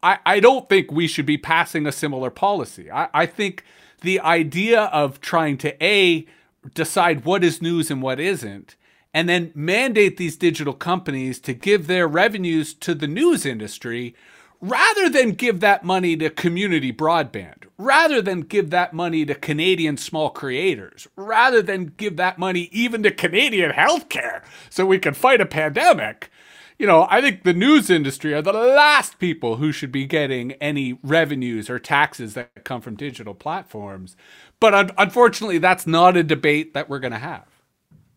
I, 0.02 0.18
I 0.26 0.40
don't 0.40 0.68
think 0.68 0.90
we 0.90 1.06
should 1.06 1.26
be 1.26 1.38
passing 1.38 1.86
a 1.86 1.92
similar 1.92 2.30
policy. 2.30 2.90
I, 2.90 3.08
I 3.14 3.26
think 3.26 3.64
the 4.02 4.20
idea 4.20 4.82
of 4.84 5.20
trying 5.20 5.56
to 5.58 5.84
A, 5.84 6.26
decide 6.72 7.24
what 7.24 7.44
is 7.44 7.60
news 7.60 7.90
and 7.90 8.00
what 8.00 8.20
isn't, 8.20 8.76
and 9.12 9.28
then 9.28 9.52
mandate 9.54 10.16
these 10.16 10.36
digital 10.36 10.74
companies 10.74 11.38
to 11.40 11.54
give 11.54 11.86
their 11.86 12.08
revenues 12.08 12.74
to 12.74 12.94
the 12.94 13.06
news 13.06 13.44
industry 13.44 14.14
rather 14.60 15.10
than 15.10 15.32
give 15.32 15.60
that 15.60 15.84
money 15.84 16.16
to 16.16 16.30
community 16.30 16.90
broadband, 16.92 17.64
rather 17.76 18.22
than 18.22 18.40
give 18.40 18.70
that 18.70 18.94
money 18.94 19.24
to 19.26 19.34
Canadian 19.34 19.96
small 19.96 20.30
creators, 20.30 21.06
rather 21.16 21.60
than 21.60 21.92
give 21.98 22.16
that 22.16 22.38
money 22.38 22.70
even 22.72 23.02
to 23.02 23.10
Canadian 23.10 23.72
healthcare 23.72 24.42
so 24.70 24.86
we 24.86 24.98
can 24.98 25.12
fight 25.12 25.40
a 25.40 25.46
pandemic. 25.46 26.30
You 26.78 26.86
know, 26.86 27.06
I 27.08 27.20
think 27.20 27.44
the 27.44 27.54
news 27.54 27.88
industry 27.88 28.34
are 28.34 28.42
the 28.42 28.52
last 28.52 29.18
people 29.18 29.56
who 29.56 29.70
should 29.70 29.92
be 29.92 30.06
getting 30.06 30.52
any 30.52 30.98
revenues 31.02 31.70
or 31.70 31.78
taxes 31.78 32.34
that 32.34 32.64
come 32.64 32.80
from 32.80 32.96
digital 32.96 33.34
platforms. 33.34 34.16
But 34.58 34.74
un- 34.74 34.90
unfortunately, 34.98 35.58
that's 35.58 35.86
not 35.86 36.16
a 36.16 36.24
debate 36.24 36.74
that 36.74 36.88
we're 36.88 36.98
going 36.98 37.12
to 37.12 37.18
have. 37.18 37.46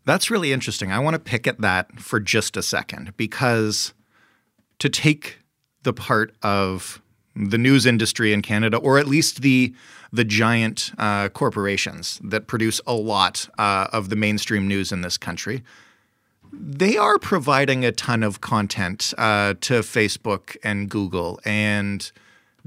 That's 0.06 0.32
really 0.32 0.54
interesting. 0.54 0.92
I 0.92 1.00
want 1.00 1.14
to 1.14 1.20
pick 1.20 1.46
at 1.46 1.62
that 1.62 2.00
for 2.00 2.20
just 2.20 2.58
a 2.58 2.64
second 2.64 3.16
because 3.18 3.94
to 4.80 4.90
take 4.90 5.40
the 5.84 5.94
part 5.94 6.34
of 6.42 7.02
the 7.36 7.58
news 7.58 7.86
industry 7.86 8.34
in 8.34 8.42
Canada, 8.42 8.78
or 8.78 8.98
at 8.98 9.08
least 9.08 9.42
the 9.42 9.74
the 10.14 10.24
giant 10.24 10.94
uh, 10.98 11.28
corporations 11.30 12.20
that 12.24 12.48
produce 12.48 12.80
a 12.88 12.94
lot 12.94 13.50
uh, 13.58 13.88
of 13.92 14.10
the 14.10 14.16
mainstream 14.16 14.68
news 14.68 14.92
in 14.94 15.02
this 15.02 15.18
country, 15.18 15.62
they 16.52 16.98
are 16.98 17.18
providing 17.18 17.86
a 17.86 17.92
ton 17.92 18.24
of 18.24 18.42
content 18.42 19.14
uh, 19.18 19.56
to 19.62 19.80
Facebook 19.82 20.58
and 20.64 20.90
Google 20.90 21.40
and 21.46 22.12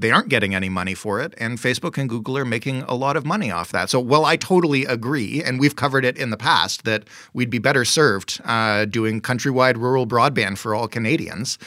they 0.01 0.11
aren't 0.11 0.29
getting 0.29 0.55
any 0.55 0.67
money 0.67 0.95
for 0.95 1.21
it, 1.21 1.33
and 1.37 1.59
Facebook 1.59 1.97
and 1.97 2.09
Google 2.09 2.37
are 2.37 2.45
making 2.45 2.81
a 2.83 2.95
lot 2.95 3.15
of 3.15 3.25
money 3.25 3.51
off 3.51 3.71
that. 3.71 3.89
So, 3.89 3.99
well, 3.99 4.25
I 4.25 4.35
totally 4.35 4.83
agree, 4.85 5.43
and 5.43 5.59
we've 5.59 5.75
covered 5.75 6.05
it 6.05 6.17
in 6.17 6.31
the 6.31 6.37
past 6.37 6.85
that 6.85 7.03
we'd 7.33 7.51
be 7.51 7.59
better 7.59 7.85
served 7.85 8.41
uh, 8.43 8.85
doing 8.85 9.21
countrywide 9.21 9.77
rural 9.77 10.07
broadband 10.07 10.57
for 10.57 10.73
all 10.73 10.87
Canadians. 10.87 11.59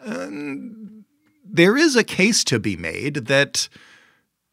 Um, 0.00 1.04
there 1.44 1.76
is 1.76 1.94
a 1.94 2.04
case 2.04 2.42
to 2.44 2.58
be 2.58 2.76
made 2.76 3.26
that 3.26 3.68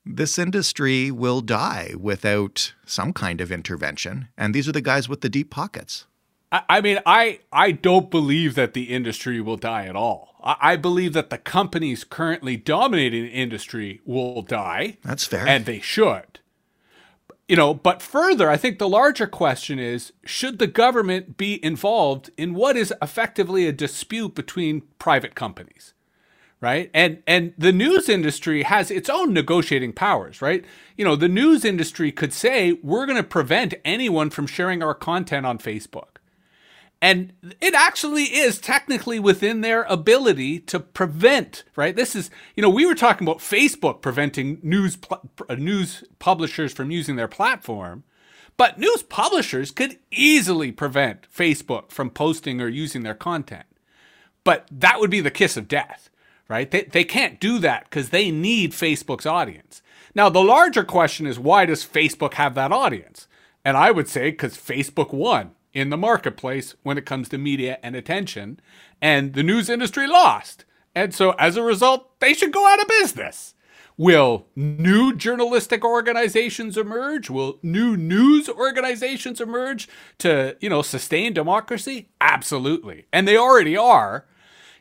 this 0.05 0.37
industry 0.37 1.09
will 1.09 1.41
die 1.41 1.95
without 1.99 2.73
some 2.85 3.13
kind 3.13 3.41
of 3.41 3.51
intervention, 3.51 4.27
and 4.37 4.53
these 4.53 4.67
are 4.67 4.73
the 4.73 4.81
guys 4.81 5.09
with 5.09 5.21
the 5.21 5.29
deep 5.29 5.49
pockets. 5.49 6.05
I 6.53 6.81
mean, 6.81 6.99
I 7.05 7.39
I 7.51 7.71
don't 7.71 8.11
believe 8.11 8.53
that 8.55 8.73
the 8.73 8.83
industry 8.83 9.41
will 9.41 9.57
die 9.57 9.87
at 9.87 9.95
all. 9.95 10.35
I 10.43 10.75
believe 10.75 11.13
that 11.13 11.29
the 11.29 11.37
companies 11.37 12.03
currently 12.03 12.57
dominating 12.57 13.23
the 13.23 13.29
industry 13.29 14.01
will 14.05 14.41
die. 14.41 14.97
That's 15.01 15.25
fair. 15.25 15.47
And 15.47 15.65
they 15.65 15.79
should. 15.79 16.39
You 17.47 17.55
know, 17.55 17.73
but 17.73 18.01
further, 18.01 18.49
I 18.49 18.57
think 18.57 18.77
the 18.77 18.89
larger 18.89 19.25
question 19.25 19.79
is 19.79 20.13
should 20.25 20.59
the 20.59 20.67
government 20.67 21.37
be 21.37 21.63
involved 21.63 22.29
in 22.37 22.53
what 22.53 22.77
is 22.77 22.93
effectively 23.01 23.67
a 23.67 23.71
dispute 23.71 24.35
between 24.35 24.81
private 24.99 25.33
companies? 25.33 25.93
Right? 26.59 26.91
And 26.93 27.23
and 27.25 27.53
the 27.57 27.73
news 27.73 28.07
industry 28.07 28.63
has 28.63 28.91
its 28.91 29.09
own 29.09 29.33
negotiating 29.33 29.93
powers, 29.93 30.41
right? 30.41 30.63
You 30.97 31.03
know, 31.03 31.15
the 31.15 31.27
news 31.27 31.65
industry 31.65 32.11
could 32.11 32.31
say 32.31 32.73
we're 32.83 33.05
going 33.05 33.17
to 33.17 33.23
prevent 33.23 33.73
anyone 33.83 34.29
from 34.29 34.45
sharing 34.45 34.83
our 34.83 34.93
content 34.93 35.45
on 35.45 35.57
Facebook 35.57 36.12
and 37.03 37.33
it 37.59 37.73
actually 37.73 38.23
is 38.23 38.59
technically 38.59 39.19
within 39.19 39.59
their 39.59 39.83
ability 39.83 40.61
to 40.61 40.79
prevent, 40.79 41.65
right? 41.75 41.97
This 41.97 42.15
is, 42.15 42.31
you 42.55 42.61
know, 42.61 42.69
we 42.69 42.85
were 42.85 42.95
talking 42.95 43.27
about 43.27 43.39
Facebook 43.39 43.99
preventing 44.01 44.57
news 44.63 44.97
uh, 45.11 45.55
news 45.55 46.05
publishers 46.19 46.71
from 46.71 46.91
using 46.91 47.17
their 47.17 47.27
platform, 47.27 48.05
but 48.55 48.79
news 48.79 49.03
publishers 49.03 49.69
could 49.69 49.99
easily 50.11 50.71
prevent 50.71 51.29
Facebook 51.29 51.91
from 51.91 52.09
posting 52.09 52.61
or 52.61 52.69
using 52.69 53.03
their 53.03 53.13
content. 53.13 53.65
But 54.45 54.65
that 54.71 55.01
would 55.01 55.11
be 55.11 55.19
the 55.19 55.29
kiss 55.29 55.57
of 55.57 55.67
death, 55.67 56.09
right? 56.47 56.71
They, 56.71 56.83
they 56.83 57.03
can't 57.03 57.37
do 57.37 57.59
that 57.59 57.83
because 57.83 58.11
they 58.11 58.31
need 58.31 58.71
Facebook's 58.71 59.25
audience. 59.25 59.81
Now, 60.15 60.29
the 60.29 60.39
larger 60.39 60.85
question 60.85 61.27
is 61.27 61.37
why 61.37 61.65
does 61.65 61.85
Facebook 61.85 62.35
have 62.35 62.55
that 62.55 62.71
audience? 62.71 63.27
And 63.65 63.75
I 63.75 63.91
would 63.91 64.07
say 64.07 64.31
because 64.31 64.55
Facebook 64.55 65.11
won 65.11 65.51
in 65.73 65.89
the 65.89 65.97
marketplace 65.97 66.75
when 66.83 66.97
it 66.97 67.05
comes 67.05 67.29
to 67.29 67.37
media 67.37 67.79
and 67.83 67.95
attention, 67.95 68.59
and 69.01 69.33
the 69.33 69.43
news 69.43 69.69
industry 69.69 70.07
lost. 70.07 70.65
And 70.95 71.13
so 71.13 71.31
as 71.31 71.57
a 71.57 71.63
result, 71.63 72.19
they 72.19 72.33
should 72.33 72.53
go 72.53 72.67
out 72.67 72.81
of 72.81 72.87
business. 72.87 73.55
Will 73.97 74.47
new 74.55 75.15
journalistic 75.15 75.85
organizations 75.85 76.77
emerge? 76.77 77.29
Will 77.29 77.59
new 77.61 77.95
news 77.95 78.49
organizations 78.49 79.39
emerge 79.39 79.87
to, 80.19 80.57
you 80.59 80.69
know, 80.69 80.81
sustain 80.81 81.33
democracy? 81.33 82.09
Absolutely. 82.19 83.05
And 83.13 83.27
they 83.27 83.37
already 83.37 83.77
are. 83.77 84.25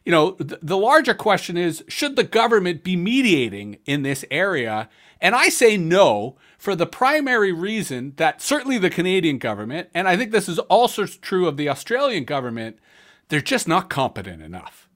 You 0.04 0.12
know, 0.12 0.32
th- 0.32 0.61
the 0.62 0.78
larger 0.78 1.14
question 1.14 1.56
is 1.56 1.84
should 1.88 2.16
the 2.16 2.25
government 2.25 2.82
be 2.82 2.96
mediating 2.96 3.78
in 3.84 4.02
this 4.02 4.25
area? 4.30 4.88
And 5.20 5.34
I 5.34 5.50
say 5.50 5.76
no 5.76 6.37
for 6.62 6.76
the 6.76 6.87
primary 6.87 7.50
reason 7.50 8.12
that 8.19 8.40
certainly 8.40 8.78
the 8.78 8.88
Canadian 8.88 9.38
government, 9.38 9.88
and 9.92 10.07
I 10.07 10.16
think 10.16 10.31
this 10.31 10.49
is 10.49 10.61
also 10.61 11.07
true 11.07 11.49
of 11.49 11.57
the 11.57 11.69
Australian 11.69 12.23
government, 12.23 12.78
they're 13.26 13.40
just 13.40 13.66
not 13.66 13.90
competent 13.90 14.40
enough. 14.40 14.88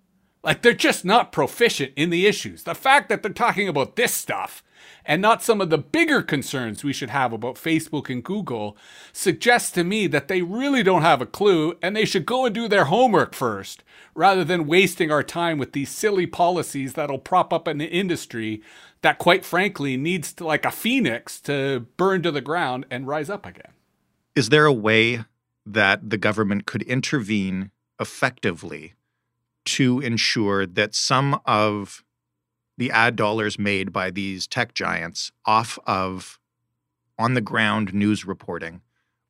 Like 0.45 0.63
they're 0.63 0.73
just 0.73 1.05
not 1.05 1.33
proficient 1.33 1.93
in 1.97 2.11
the 2.11 2.29
issues. 2.29 2.63
The 2.63 2.77
fact 2.77 3.09
that 3.09 3.21
they're 3.21 3.33
talking 3.33 3.67
about 3.67 3.97
this 3.97 4.15
stuff 4.15 4.63
and 5.07 5.23
not 5.23 5.43
some 5.43 5.61
of 5.61 5.71
the 5.71 5.79
bigger 5.79 6.21
concerns 6.21 6.83
we 6.83 6.93
should 6.93 7.11
have 7.11 7.33
about 7.33 7.55
Facebook 7.55 8.11
and 8.11 8.23
Google, 8.23 8.77
suggests 9.13 9.71
to 9.73 9.85
me 9.85 10.07
that 10.09 10.29
they 10.29 10.43
really 10.43 10.83
don't 10.83 11.03
have 11.03 11.23
a 11.23 11.27
clue 11.27 11.79
and 11.81 11.95
they 11.95 12.05
should 12.05 12.27
go 12.27 12.45
and 12.45 12.55
do 12.55 12.69
their 12.69 12.87
homework 12.87 13.35
first, 13.35 13.85
rather 14.15 14.45
than 14.45 14.67
wasting 14.67 15.11
our 15.11 15.23
time 15.23 15.59
with 15.59 15.73
these 15.73 15.91
silly 15.91 16.27
policies 16.27 16.95
that'll 16.95 17.19
prop 17.19 17.53
up 17.53 17.67
an 17.67 17.81
industry 17.81 18.63
that, 19.03 19.19
quite 19.19 19.45
frankly, 19.45 19.97
needs 19.97 20.33
to, 20.33 20.45
like 20.45 20.65
a 20.65 20.71
phoenix 20.71 21.41
to 21.41 21.87
burn 21.97 22.23
to 22.23 22.33
the 22.33 22.41
ground 22.41 22.85
and 22.91 23.07
rise 23.07 23.31
up 23.31 23.47
again. 23.47 23.73
Is 24.35 24.49
there 24.49 24.67
a 24.67 24.73
way 24.73 25.25
that 25.65 26.11
the 26.11 26.19
government 26.19 26.67
could 26.67 26.83
intervene 26.83 27.71
effectively 28.01 28.95
to 29.65 30.01
ensure 30.01 30.67
that 30.67 30.95
some 30.95 31.41
of 31.45 32.05
the 32.77 32.91
ad 32.91 33.17
dollars 33.17 33.59
made 33.59 33.93
by 33.93 34.11
these 34.11 34.47
tech 34.47 34.75
giants 34.75 35.33
off 35.45 35.79
of 35.87 36.39
on 37.19 37.35
the 37.35 37.41
ground 37.41 37.95
news 37.95 38.25
reporting 38.25 38.83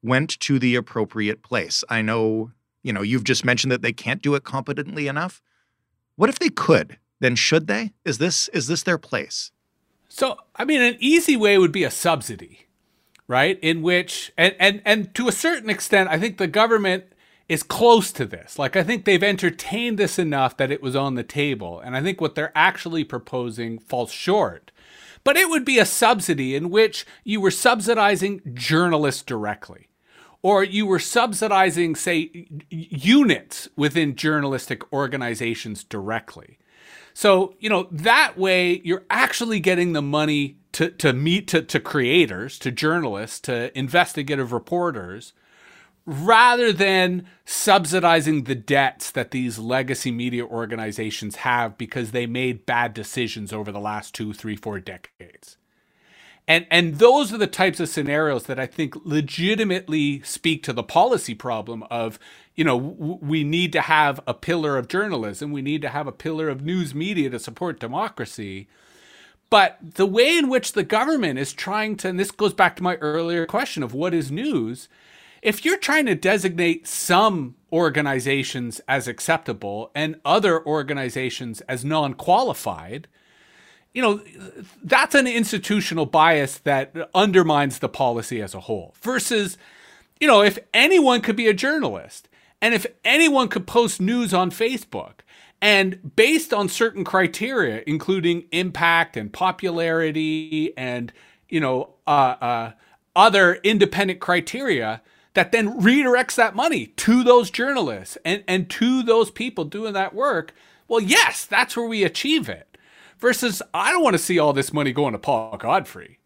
went 0.02 0.38
to 0.40 0.58
the 0.58 0.74
appropriate 0.74 1.42
place. 1.42 1.84
I 1.88 2.02
know, 2.02 2.52
you 2.82 2.92
know, 2.92 3.02
you've 3.02 3.24
just 3.24 3.44
mentioned 3.44 3.72
that 3.72 3.82
they 3.82 3.92
can't 3.92 4.22
do 4.22 4.34
it 4.34 4.44
competently 4.44 5.08
enough. 5.08 5.42
What 6.16 6.30
if 6.30 6.38
they 6.38 6.48
could? 6.48 6.98
Then 7.20 7.34
should 7.34 7.66
they? 7.66 7.92
Is 8.04 8.18
this 8.18 8.48
is 8.48 8.66
this 8.66 8.82
their 8.82 8.98
place? 8.98 9.50
So, 10.08 10.36
I 10.54 10.64
mean, 10.64 10.80
an 10.80 10.96
easy 11.00 11.36
way 11.36 11.58
would 11.58 11.72
be 11.72 11.84
a 11.84 11.90
subsidy, 11.90 12.66
right? 13.26 13.58
In 13.62 13.82
which 13.82 14.32
and 14.36 14.54
and 14.58 14.82
and 14.84 15.14
to 15.14 15.28
a 15.28 15.32
certain 15.32 15.70
extent, 15.70 16.10
I 16.10 16.18
think 16.18 16.38
the 16.38 16.46
government 16.46 17.04
is 17.48 17.62
close 17.62 18.10
to 18.12 18.24
this. 18.24 18.58
Like, 18.58 18.76
I 18.76 18.82
think 18.82 19.04
they've 19.04 19.22
entertained 19.22 19.98
this 19.98 20.18
enough 20.18 20.56
that 20.56 20.70
it 20.70 20.82
was 20.82 20.96
on 20.96 21.14
the 21.14 21.22
table. 21.22 21.80
And 21.80 21.96
I 21.96 22.02
think 22.02 22.20
what 22.20 22.34
they're 22.34 22.52
actually 22.56 23.04
proposing 23.04 23.78
falls 23.78 24.10
short. 24.10 24.72
But 25.22 25.36
it 25.36 25.48
would 25.48 25.64
be 25.64 25.78
a 25.78 25.86
subsidy 25.86 26.54
in 26.54 26.70
which 26.70 27.06
you 27.24 27.40
were 27.40 27.50
subsidizing 27.50 28.42
journalists 28.54 29.22
directly, 29.22 29.88
or 30.42 30.62
you 30.62 30.86
were 30.86 31.00
subsidizing, 31.00 31.96
say, 31.96 32.48
units 32.70 33.68
within 33.76 34.14
journalistic 34.14 34.92
organizations 34.92 35.82
directly. 35.82 36.58
So, 37.12 37.54
you 37.58 37.70
know, 37.70 37.88
that 37.90 38.36
way 38.36 38.80
you're 38.84 39.06
actually 39.08 39.58
getting 39.58 39.94
the 39.94 40.02
money 40.02 40.58
to, 40.72 40.90
to 40.90 41.12
meet 41.12 41.48
to, 41.48 41.62
to 41.62 41.80
creators, 41.80 42.58
to 42.60 42.70
journalists, 42.70 43.40
to 43.40 43.76
investigative 43.76 44.52
reporters 44.52 45.32
rather 46.06 46.72
than 46.72 47.26
subsidizing 47.44 48.44
the 48.44 48.54
debts 48.54 49.10
that 49.10 49.32
these 49.32 49.58
legacy 49.58 50.12
media 50.12 50.44
organizations 50.44 51.36
have 51.36 51.76
because 51.76 52.12
they 52.12 52.26
made 52.26 52.64
bad 52.64 52.94
decisions 52.94 53.52
over 53.52 53.72
the 53.72 53.80
last 53.80 54.14
two, 54.14 54.32
three, 54.32 54.56
four 54.56 54.78
decades. 54.78 55.56
And, 56.48 56.64
and 56.70 56.98
those 57.00 57.32
are 57.32 57.38
the 57.38 57.48
types 57.48 57.80
of 57.80 57.88
scenarios 57.88 58.44
that 58.44 58.60
I 58.60 58.66
think 58.66 58.94
legitimately 59.04 60.22
speak 60.22 60.62
to 60.62 60.72
the 60.72 60.84
policy 60.84 61.34
problem 61.34 61.82
of, 61.90 62.20
you 62.54 62.62
know, 62.64 62.78
w- 62.78 63.18
we 63.20 63.42
need 63.42 63.72
to 63.72 63.80
have 63.80 64.20
a 64.28 64.34
pillar 64.34 64.78
of 64.78 64.86
journalism, 64.86 65.50
we 65.50 65.62
need 65.62 65.82
to 65.82 65.88
have 65.88 66.06
a 66.06 66.12
pillar 66.12 66.48
of 66.48 66.62
news 66.62 66.94
media 66.94 67.30
to 67.30 67.40
support 67.40 67.80
democracy. 67.80 68.68
But 69.50 69.78
the 69.82 70.06
way 70.06 70.38
in 70.38 70.48
which 70.48 70.72
the 70.72 70.84
government 70.84 71.40
is 71.40 71.52
trying 71.52 71.96
to, 71.98 72.08
and 72.08 72.18
this 72.18 72.30
goes 72.30 72.54
back 72.54 72.76
to 72.76 72.82
my 72.82 72.94
earlier 72.96 73.44
question 73.46 73.82
of 73.82 73.94
what 73.94 74.14
is 74.14 74.30
news, 74.30 74.88
if 75.46 75.64
you're 75.64 75.78
trying 75.78 76.06
to 76.06 76.16
designate 76.16 76.88
some 76.88 77.54
organizations 77.72 78.80
as 78.88 79.06
acceptable 79.06 79.92
and 79.94 80.18
other 80.24 80.66
organizations 80.66 81.60
as 81.62 81.84
non 81.84 82.14
qualified, 82.14 83.06
you 83.94 84.02
know, 84.02 84.20
that's 84.82 85.14
an 85.14 85.28
institutional 85.28 86.04
bias 86.04 86.58
that 86.58 86.96
undermines 87.14 87.78
the 87.78 87.88
policy 87.88 88.42
as 88.42 88.54
a 88.56 88.60
whole. 88.60 88.96
Versus, 89.00 89.56
you 90.18 90.26
know, 90.26 90.42
if 90.42 90.58
anyone 90.74 91.20
could 91.20 91.36
be 91.36 91.46
a 91.46 91.54
journalist 91.54 92.28
and 92.60 92.74
if 92.74 92.84
anyone 93.04 93.46
could 93.46 93.68
post 93.68 94.00
news 94.00 94.34
on 94.34 94.50
Facebook 94.50 95.20
and 95.62 96.16
based 96.16 96.52
on 96.52 96.68
certain 96.68 97.04
criteria, 97.04 97.84
including 97.86 98.46
impact 98.50 99.16
and 99.16 99.32
popularity 99.32 100.76
and, 100.76 101.12
you 101.48 101.60
know, 101.60 101.94
uh, 102.04 102.34
uh, 102.40 102.72
other 103.14 103.54
independent 103.62 104.18
criteria, 104.18 105.00
that 105.36 105.52
then 105.52 105.78
redirects 105.78 106.34
that 106.34 106.56
money 106.56 106.86
to 106.86 107.22
those 107.22 107.50
journalists 107.50 108.16
and, 108.24 108.42
and 108.48 108.70
to 108.70 109.02
those 109.02 109.30
people 109.30 109.64
doing 109.66 109.92
that 109.92 110.14
work, 110.14 110.54
well, 110.88 110.98
yes, 110.98 111.44
that's 111.44 111.76
where 111.76 111.86
we 111.86 112.02
achieve 112.02 112.48
it. 112.48 112.78
Versus, 113.18 113.62
I 113.74 113.92
don't 113.92 114.02
want 114.02 114.14
to 114.14 114.22
see 114.22 114.38
all 114.38 114.54
this 114.54 114.72
money 114.72 114.92
going 114.92 115.12
to 115.12 115.18
Paul 115.18 115.58
Godfrey. 115.58 116.18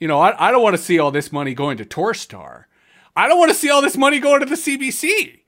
You 0.00 0.08
know, 0.08 0.20
I, 0.20 0.48
I 0.48 0.50
don't 0.50 0.62
want 0.62 0.76
to 0.76 0.82
see 0.82 0.98
all 0.98 1.12
this 1.12 1.30
money 1.30 1.54
going 1.54 1.78
to 1.78 1.84
Torstar. 1.84 2.64
I 3.14 3.28
don't 3.28 3.38
want 3.38 3.50
to 3.50 3.56
see 3.56 3.70
all 3.70 3.80
this 3.80 3.96
money 3.96 4.18
going 4.18 4.40
to 4.40 4.46
the 4.46 4.56
CBC. 4.56 5.40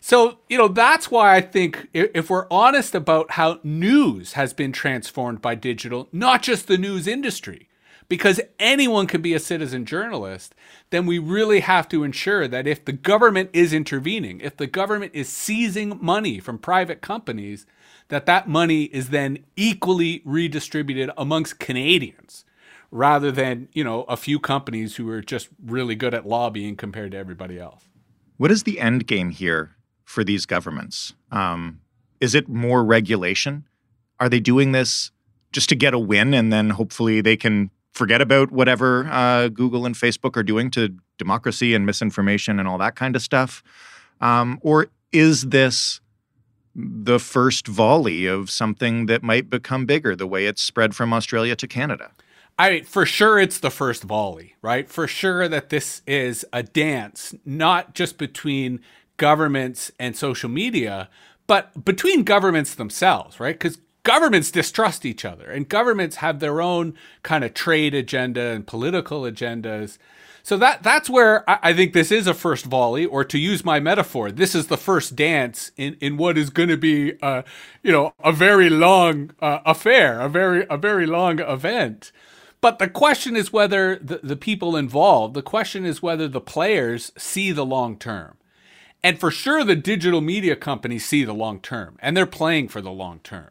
So, 0.00 0.40
you 0.48 0.58
know, 0.58 0.68
that's 0.68 1.10
why 1.10 1.36
I 1.36 1.40
think 1.40 1.88
if 1.94 2.28
we're 2.28 2.46
honest 2.50 2.94
about 2.94 3.32
how 3.32 3.60
news 3.62 4.34
has 4.34 4.52
been 4.52 4.72
transformed 4.72 5.40
by 5.40 5.54
digital, 5.54 6.08
not 6.12 6.42
just 6.42 6.66
the 6.66 6.78
news 6.78 7.06
industry, 7.06 7.67
because 8.08 8.40
anyone 8.58 9.06
can 9.06 9.20
be 9.20 9.34
a 9.34 9.38
citizen 9.38 9.84
journalist, 9.84 10.54
then 10.90 11.04
we 11.06 11.18
really 11.18 11.60
have 11.60 11.88
to 11.88 12.04
ensure 12.04 12.48
that 12.48 12.66
if 12.66 12.84
the 12.84 12.92
government 12.92 13.50
is 13.52 13.72
intervening, 13.72 14.40
if 14.40 14.56
the 14.56 14.66
government 14.66 15.12
is 15.14 15.28
seizing 15.28 15.98
money 16.00 16.40
from 16.40 16.58
private 16.58 17.02
companies, 17.02 17.66
that 18.08 18.26
that 18.26 18.48
money 18.48 18.84
is 18.84 19.10
then 19.10 19.38
equally 19.56 20.22
redistributed 20.24 21.10
amongst 21.18 21.58
Canadians 21.58 22.44
rather 22.90 23.30
than, 23.30 23.68
you 23.74 23.84
know, 23.84 24.04
a 24.04 24.16
few 24.16 24.40
companies 24.40 24.96
who 24.96 25.08
are 25.10 25.20
just 25.20 25.48
really 25.62 25.94
good 25.94 26.14
at 26.14 26.26
lobbying 26.26 26.74
compared 26.74 27.12
to 27.12 27.18
everybody 27.18 27.58
else. 27.58 27.84
What 28.38 28.50
is 28.50 28.62
the 28.62 28.80
end 28.80 29.06
game 29.06 29.30
here 29.30 29.76
for 30.04 30.24
these 30.24 30.46
governments? 30.46 31.12
Um, 31.30 31.80
is 32.20 32.34
it 32.34 32.48
more 32.48 32.82
regulation? 32.82 33.68
Are 34.18 34.30
they 34.30 34.40
doing 34.40 34.72
this 34.72 35.10
just 35.52 35.68
to 35.68 35.74
get 35.74 35.92
a 35.92 35.98
win 35.98 36.32
and 36.32 36.50
then 36.50 36.70
hopefully 36.70 37.20
they 37.20 37.36
can 37.36 37.70
forget 37.92 38.20
about 38.20 38.50
whatever 38.50 39.06
uh, 39.08 39.48
Google 39.48 39.86
and 39.86 39.94
Facebook 39.94 40.36
are 40.36 40.42
doing 40.42 40.70
to 40.72 40.94
democracy 41.18 41.74
and 41.74 41.84
misinformation 41.84 42.58
and 42.58 42.68
all 42.68 42.78
that 42.78 42.96
kind 42.96 43.16
of 43.16 43.22
stuff? 43.22 43.62
Um, 44.20 44.58
or 44.62 44.88
is 45.12 45.44
this 45.44 46.00
the 46.74 47.18
first 47.18 47.66
volley 47.66 48.26
of 48.26 48.50
something 48.50 49.06
that 49.06 49.22
might 49.22 49.50
become 49.50 49.84
bigger, 49.84 50.14
the 50.14 50.26
way 50.26 50.46
it's 50.46 50.62
spread 50.62 50.94
from 50.94 51.12
Australia 51.12 51.56
to 51.56 51.66
Canada? 51.66 52.12
I 52.58 52.80
for 52.82 53.06
sure 53.06 53.38
it's 53.38 53.60
the 53.60 53.70
first 53.70 54.02
volley, 54.02 54.56
right? 54.62 54.88
For 54.88 55.06
sure 55.06 55.48
that 55.48 55.70
this 55.70 56.02
is 56.06 56.44
a 56.52 56.62
dance, 56.62 57.34
not 57.44 57.94
just 57.94 58.18
between 58.18 58.80
governments 59.16 59.92
and 59.98 60.16
social 60.16 60.48
media, 60.48 61.08
but 61.46 61.84
between 61.84 62.24
governments 62.24 62.74
themselves, 62.74 63.38
right? 63.38 63.54
Because 63.54 63.78
governments 64.08 64.50
distrust 64.50 65.04
each 65.04 65.22
other 65.22 65.50
and 65.50 65.68
governments 65.68 66.16
have 66.16 66.40
their 66.40 66.62
own 66.62 66.94
kind 67.22 67.44
of 67.44 67.52
trade 67.52 67.94
agenda 67.94 68.40
and 68.40 68.66
political 68.66 69.20
agendas. 69.22 69.98
So 70.42 70.56
that 70.56 70.82
that's 70.82 71.10
where 71.10 71.48
I, 71.48 71.58
I 71.62 71.72
think 71.74 71.92
this 71.92 72.10
is 72.10 72.26
a 72.26 72.32
first 72.32 72.64
volley, 72.64 73.04
or 73.04 73.22
to 73.22 73.38
use 73.38 73.66
my 73.66 73.80
metaphor, 73.80 74.32
this 74.32 74.54
is 74.54 74.68
the 74.68 74.78
first 74.78 75.14
dance 75.14 75.72
in, 75.76 75.98
in 76.00 76.16
what 76.16 76.38
is 76.38 76.48
going 76.48 76.70
to 76.70 76.78
be, 76.78 77.20
uh, 77.20 77.42
you 77.82 77.92
know, 77.92 78.14
a 78.24 78.32
very 78.32 78.70
long 78.70 79.32
uh, 79.42 79.58
affair, 79.66 80.18
a 80.20 80.28
very 80.30 80.66
a 80.70 80.78
very 80.78 81.04
long 81.04 81.38
event. 81.40 82.10
But 82.62 82.78
the 82.78 82.88
question 82.88 83.36
is 83.36 83.52
whether 83.52 83.96
the, 83.96 84.20
the 84.22 84.36
people 84.36 84.74
involved, 84.74 85.34
the 85.34 85.42
question 85.42 85.84
is 85.84 86.02
whether 86.02 86.28
the 86.28 86.40
players 86.40 87.12
see 87.18 87.52
the 87.52 87.66
long 87.66 87.98
term. 87.98 88.38
And 89.02 89.20
for 89.20 89.30
sure, 89.30 89.64
the 89.64 89.76
digital 89.76 90.22
media 90.22 90.56
companies 90.56 91.04
see 91.04 91.24
the 91.24 91.34
long 91.44 91.60
term 91.60 91.98
and 92.00 92.16
they're 92.16 92.38
playing 92.40 92.68
for 92.68 92.80
the 92.80 92.90
long 93.04 93.20
term. 93.22 93.50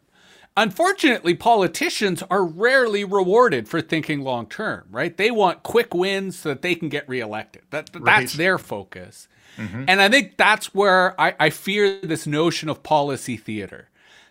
Unfortunately, 0.57 1.35
politicians 1.35 2.23
are 2.31 2.43
rarely 2.43 3.03
rewarded 3.03 3.69
for 3.69 3.79
thinking 3.79 4.21
long 4.21 4.47
term, 4.47 4.87
right? 4.89 5.15
They 5.15 5.29
want 5.29 5.61
quick 5.61 5.93
wins 5.93 6.39
so 6.39 6.49
that 6.49 6.63
they 6.63 6.73
can 6.73 6.89
get 6.89 7.07
reelected. 7.07 7.61
That, 7.69 7.91
that's 7.93 8.05
right. 8.05 8.29
their 8.31 8.57
focus. 8.57 9.27
Mm-hmm. 9.57 9.85
And 9.87 10.01
I 10.01 10.09
think 10.09 10.35
that's 10.35 10.73
where 10.73 11.19
I, 11.21 11.35
I 11.39 11.49
fear 11.51 11.99
this 12.01 12.25
notion 12.25 12.69
of 12.69 12.81
policy 12.81 13.37
theater 13.37 13.89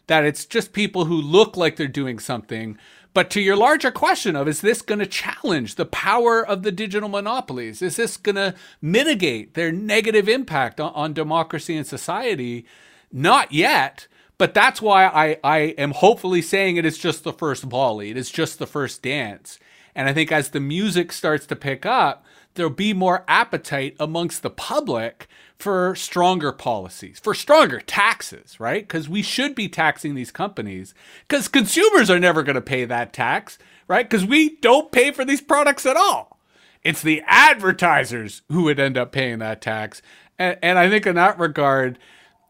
that 0.08 0.24
it's 0.24 0.46
just 0.46 0.72
people 0.72 1.04
who 1.04 1.14
look 1.14 1.56
like 1.56 1.76
they're 1.76 1.88
doing 1.88 2.18
something. 2.18 2.76
But 3.14 3.30
to 3.30 3.40
your 3.40 3.56
larger 3.56 3.92
question 3.92 4.34
of 4.34 4.48
is 4.48 4.60
this 4.60 4.82
going 4.82 4.98
to 4.98 5.06
challenge 5.06 5.76
the 5.76 5.86
power 5.86 6.44
of 6.44 6.64
the 6.64 6.72
digital 6.72 7.08
monopolies? 7.08 7.82
Is 7.82 7.96
this 7.96 8.16
going 8.16 8.36
to 8.36 8.54
mitigate 8.82 9.54
their 9.54 9.70
negative 9.70 10.28
impact 10.28 10.80
on, 10.80 10.92
on 10.92 11.12
democracy 11.12 11.76
and 11.76 11.86
society? 11.86 12.66
Not 13.12 13.52
yet. 13.52 14.08
But 14.38 14.54
that's 14.54 14.82
why 14.82 15.06
I, 15.06 15.38
I 15.42 15.58
am 15.78 15.92
hopefully 15.92 16.42
saying 16.42 16.76
it 16.76 16.84
is 16.84 16.98
just 16.98 17.24
the 17.24 17.32
first 17.32 17.62
volley. 17.62 18.10
It 18.10 18.16
is 18.16 18.30
just 18.30 18.58
the 18.58 18.66
first 18.66 19.02
dance. 19.02 19.58
And 19.94 20.08
I 20.08 20.12
think 20.12 20.30
as 20.30 20.50
the 20.50 20.60
music 20.60 21.10
starts 21.10 21.46
to 21.46 21.56
pick 21.56 21.86
up, 21.86 22.24
there'll 22.54 22.70
be 22.70 22.92
more 22.92 23.24
appetite 23.26 23.96
amongst 23.98 24.42
the 24.42 24.50
public 24.50 25.26
for 25.58 25.94
stronger 25.94 26.52
policies, 26.52 27.18
for 27.18 27.34
stronger 27.34 27.80
taxes, 27.80 28.60
right? 28.60 28.86
Because 28.86 29.08
we 29.08 29.22
should 29.22 29.54
be 29.54 29.68
taxing 29.68 30.14
these 30.14 30.30
companies 30.30 30.92
because 31.26 31.48
consumers 31.48 32.10
are 32.10 32.20
never 32.20 32.42
going 32.42 32.56
to 32.56 32.60
pay 32.60 32.84
that 32.84 33.14
tax, 33.14 33.58
right? 33.88 34.08
Because 34.08 34.26
we 34.26 34.56
don't 34.56 34.92
pay 34.92 35.12
for 35.12 35.24
these 35.24 35.40
products 35.40 35.86
at 35.86 35.96
all. 35.96 36.38
It's 36.82 37.02
the 37.02 37.22
advertisers 37.26 38.42
who 38.50 38.64
would 38.64 38.78
end 38.78 38.98
up 38.98 39.12
paying 39.12 39.38
that 39.38 39.62
tax. 39.62 40.02
And, 40.38 40.58
and 40.62 40.78
I 40.78 40.90
think 40.90 41.06
in 41.06 41.14
that 41.14 41.38
regard, 41.38 41.98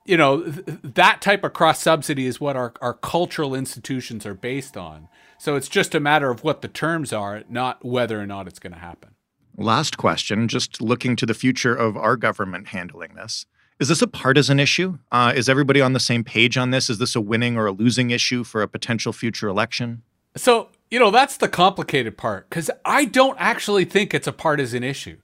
you 0.07 0.17
know, 0.17 0.43
th- 0.43 0.79
that 0.83 1.21
type 1.21 1.45
of 1.45 1.53
cross 1.53 1.83
subsidy 1.83 2.27
is 2.27 2.41
what 2.41 2.57
our, 2.57 2.73
our 2.81 2.95
cultural 2.95 3.55
institutions 3.55 4.25
are 4.27 4.35
based 4.35 4.77
on. 4.77 5.09
So 5.39 5.57
it's 5.57 5.69
just 5.69 5.95
a 5.95 6.01
matter 6.01 6.31
of 6.31 6.45
what 6.45 6.63
the 6.63 6.69
terms 6.69 7.13
are, 7.13 7.43
not 7.49 7.85
whether 7.85 8.21
or 8.21 8.27
not 8.27 8.47
it's 8.47 8.59
going 8.59 8.73
to 8.73 8.79
happen. 8.79 9.11
Last 9.57 9.97
question, 9.97 10.49
just 10.49 10.81
looking 10.81 11.17
to 11.17 11.27
the 11.27 11.35
future 11.35 11.75
of 11.75 11.97
our 11.97 12.17
government 12.17 12.69
handling 12.69 13.15
this. 13.15 13.47
Is 13.79 13.89
this 13.89 14.01
a 14.01 14.07
partisan 14.07 14.59
issue? 14.59 14.99
Uh, 15.13 15.33
is 15.37 15.49
everybody 15.49 15.83
on 15.83 15.93
the 15.93 16.01
same 16.01 16.25
page 16.25 16.57
on 16.57 16.71
this? 16.71 16.89
Is 16.89 16.99
this 16.99 17.15
a 17.15 17.21
winning 17.21 17.57
or 17.57 17.67
a 17.67 17.73
losing 17.73 18.11
issue 18.11 18.43
for 18.45 18.63
a 18.63 18.69
potential 18.69 19.13
future 19.13 19.49
election? 19.49 20.03
So, 20.35 20.69
you 20.91 20.99
know, 20.99 21.11
that's 21.11 21.37
the 21.37 21.49
complicated 21.49 22.17
part 22.17 22.49
because 22.49 22.71
I 22.85 23.05
don't 23.05 23.37
actually 23.39 23.85
think 23.85 24.15
it's 24.15 24.27
a 24.27 24.33
partisan 24.33 24.83
issue. 24.83 25.19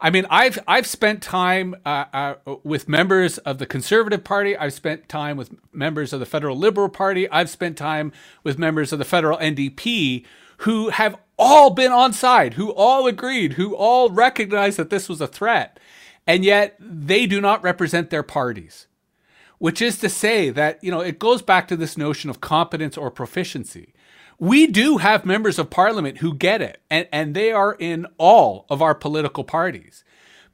I 0.00 0.10
mean, 0.10 0.26
I've 0.30 0.58
I've 0.68 0.86
spent 0.86 1.22
time 1.22 1.74
uh, 1.84 2.04
uh, 2.12 2.34
with 2.62 2.88
members 2.88 3.38
of 3.38 3.58
the 3.58 3.66
Conservative 3.66 4.22
Party. 4.24 4.56
I've 4.56 4.72
spent 4.72 5.08
time 5.08 5.36
with 5.36 5.50
members 5.72 6.12
of 6.12 6.20
the 6.20 6.26
Federal 6.26 6.56
Liberal 6.56 6.88
Party. 6.88 7.28
I've 7.30 7.50
spent 7.50 7.76
time 7.76 8.12
with 8.44 8.58
members 8.58 8.92
of 8.92 9.00
the 9.00 9.04
Federal 9.04 9.38
NDP 9.38 10.24
who 10.58 10.90
have 10.90 11.16
all 11.38 11.70
been 11.70 11.92
on 11.92 12.12
side, 12.12 12.54
who 12.54 12.70
all 12.72 13.06
agreed, 13.06 13.54
who 13.54 13.74
all 13.74 14.10
recognized 14.10 14.78
that 14.78 14.90
this 14.90 15.08
was 15.08 15.20
a 15.20 15.26
threat. 15.26 15.80
And 16.26 16.44
yet 16.44 16.76
they 16.80 17.26
do 17.26 17.40
not 17.40 17.62
represent 17.62 18.10
their 18.10 18.22
parties. 18.22 18.86
Which 19.58 19.82
is 19.82 19.98
to 19.98 20.08
say 20.08 20.50
that, 20.50 20.82
you 20.84 20.90
know, 20.90 21.00
it 21.00 21.18
goes 21.18 21.42
back 21.42 21.66
to 21.68 21.76
this 21.76 21.98
notion 21.98 22.30
of 22.30 22.40
competence 22.40 22.96
or 22.96 23.10
proficiency. 23.10 23.94
We 24.38 24.66
do 24.66 24.98
have 24.98 25.24
members 25.26 25.58
of 25.58 25.70
parliament 25.70 26.18
who 26.18 26.34
get 26.34 26.62
it, 26.62 26.80
and, 26.90 27.08
and 27.10 27.34
they 27.34 27.50
are 27.50 27.74
in 27.78 28.06
all 28.18 28.66
of 28.70 28.80
our 28.80 28.94
political 28.94 29.44
parties. 29.44 30.04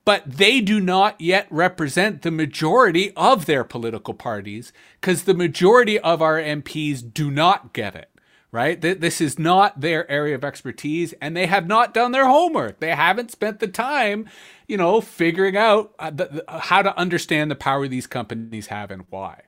But 0.04 0.22
they 0.26 0.60
do 0.60 0.80
not 0.80 1.20
yet 1.20 1.46
represent 1.50 2.22
the 2.22 2.30
majority 2.30 3.12
of 3.16 3.46
their 3.46 3.64
political 3.64 4.14
parties 4.14 4.72
because 5.00 5.22
the 5.24 5.34
majority 5.34 5.98
of 5.98 6.20
our 6.20 6.38
MPs 6.38 7.12
do 7.12 7.30
not 7.30 7.72
get 7.72 7.94
it 7.94 8.10
right? 8.54 8.80
This 8.80 9.20
is 9.20 9.36
not 9.36 9.80
their 9.80 10.08
area 10.08 10.36
of 10.36 10.44
expertise, 10.44 11.12
and 11.20 11.36
they 11.36 11.46
have 11.46 11.66
not 11.66 11.92
done 11.92 12.12
their 12.12 12.28
homework. 12.28 12.78
They 12.78 12.94
haven't 12.94 13.32
spent 13.32 13.58
the 13.58 13.66
time, 13.66 14.28
you 14.68 14.76
know, 14.76 15.00
figuring 15.00 15.56
out 15.56 15.92
uh, 15.98 16.12
how 16.60 16.80
to 16.80 16.96
understand 16.96 17.50
the 17.50 17.56
power 17.56 17.88
these 17.88 18.06
companies 18.06 18.68
have 18.68 18.92
and 18.92 19.06
why. 19.10 19.40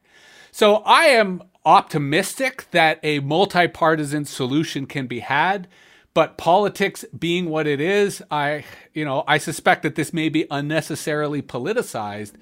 So 0.50 0.78
I 0.78 1.04
am 1.04 1.44
optimistic 1.66 2.66
that 2.70 2.98
a 3.02 3.20
multi-partisan 3.20 4.24
solution 4.24 4.86
can 4.86 5.06
be 5.06 5.20
had. 5.20 5.68
But 6.14 6.38
politics 6.38 7.04
being 7.18 7.50
what 7.50 7.66
it 7.66 7.78
is, 7.78 8.22
I, 8.30 8.64
you 8.94 9.04
know, 9.04 9.22
I 9.28 9.36
suspect 9.36 9.82
that 9.82 9.96
this 9.96 10.14
may 10.14 10.30
be 10.30 10.46
unnecessarily 10.50 11.42
politicized, 11.42 12.32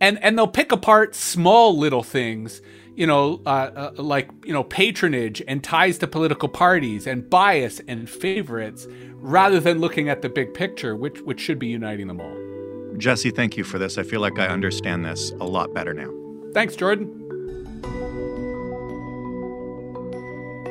and 0.00 0.22
and 0.22 0.38
they'll 0.38 0.46
pick 0.46 0.70
apart 0.70 1.16
small 1.16 1.76
little 1.76 2.04
things 2.04 2.62
you 2.98 3.06
know, 3.06 3.40
uh, 3.46 3.92
uh, 3.96 4.02
like 4.02 4.28
you 4.44 4.52
know, 4.52 4.64
patronage 4.64 5.40
and 5.46 5.62
ties 5.62 5.98
to 5.98 6.08
political 6.08 6.48
parties 6.48 7.06
and 7.06 7.30
bias 7.30 7.80
and 7.86 8.10
favorites, 8.10 8.88
rather 9.14 9.60
than 9.60 9.78
looking 9.78 10.08
at 10.08 10.20
the 10.20 10.28
big 10.28 10.52
picture, 10.52 10.96
which 10.96 11.20
which 11.20 11.40
should 11.40 11.60
be 11.60 11.68
uniting 11.68 12.08
them 12.08 12.20
all. 12.20 12.98
Jesse, 12.98 13.30
thank 13.30 13.56
you 13.56 13.62
for 13.62 13.78
this. 13.78 13.98
I 13.98 14.02
feel 14.02 14.20
like 14.20 14.40
I 14.40 14.48
understand 14.48 15.04
this 15.04 15.30
a 15.40 15.44
lot 15.44 15.72
better 15.72 15.94
now. 15.94 16.12
Thanks, 16.52 16.74
Jordan. 16.74 17.27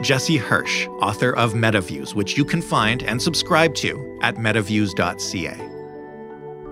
Jesse 0.01 0.37
Hirsch, 0.37 0.87
author 1.01 1.35
of 1.35 1.53
MetaViews, 1.53 2.13
which 2.13 2.37
you 2.37 2.45
can 2.45 2.61
find 2.61 3.03
and 3.03 3.21
subscribe 3.21 3.73
to 3.75 4.19
at 4.21 4.35
metaviews.ca. 4.35 5.67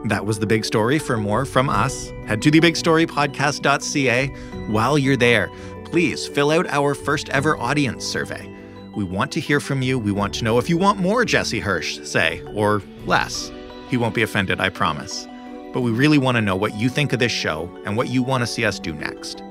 That 0.06 0.26
was 0.26 0.38
the 0.38 0.46
big 0.46 0.64
story. 0.64 1.00
For 1.00 1.18
more 1.18 1.46
from 1.46 1.68
us, 1.70 2.12
head 2.28 2.42
to 2.44 2.52
thebigstorypodcast.ca. 2.52 4.28
While 4.68 5.00
you're 5.00 5.18
there, 5.18 5.50
please 5.86 6.28
fill 6.28 6.52
out 6.52 6.68
our 6.68 6.94
first 6.94 7.30
ever 7.30 7.58
audience 7.58 8.06
survey. 8.06 8.52
We 8.96 9.04
want 9.04 9.32
to 9.34 9.40
hear 9.40 9.60
from 9.60 9.82
you. 9.82 9.98
We 9.98 10.12
want 10.12 10.36
to 10.36 10.44
know 10.44 10.60
if 10.60 10.70
you 10.70 10.78
want 10.78 11.00
more 11.00 11.26
Jesse 11.26 11.60
Hirsch, 11.60 12.00
say, 12.04 12.42
or 12.54 12.84
less. 13.06 13.52
He 13.90 13.98
won't 13.98 14.16
be 14.16 14.22
offended, 14.22 14.60
I 14.60 14.70
promise. 14.70 15.28
But 15.74 15.82
we 15.82 15.92
really 15.92 16.18
want 16.18 16.36
to 16.36 16.42
know 16.42 16.56
what 16.56 16.76
you 16.76 16.88
think 16.88 17.12
of 17.12 17.20
this 17.20 17.32
show 17.32 17.70
and 17.86 17.98
what 17.98 18.08
you 18.08 18.24
want 18.24 18.42
to 18.44 18.48
see 18.48 18.64
us 18.64 18.80
do 18.80 18.94
next. 18.94 19.42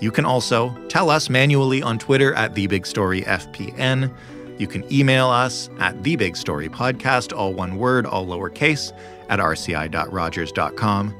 You 0.00 0.10
can 0.10 0.24
also 0.24 0.74
tell 0.88 1.10
us 1.10 1.28
manually 1.30 1.82
on 1.82 1.98
Twitter 1.98 2.34
at 2.34 2.54
TheBigStoryFPN. 2.54 4.12
You 4.58 4.66
can 4.66 4.90
email 4.92 5.28
us 5.28 5.70
at 5.78 5.96
TheBigStoryPodcast, 6.02 7.36
all 7.36 7.52
one 7.52 7.76
word, 7.76 8.06
all 8.06 8.26
lowercase, 8.26 8.92
at 9.28 9.38
rci.rogers.com. 9.38 11.14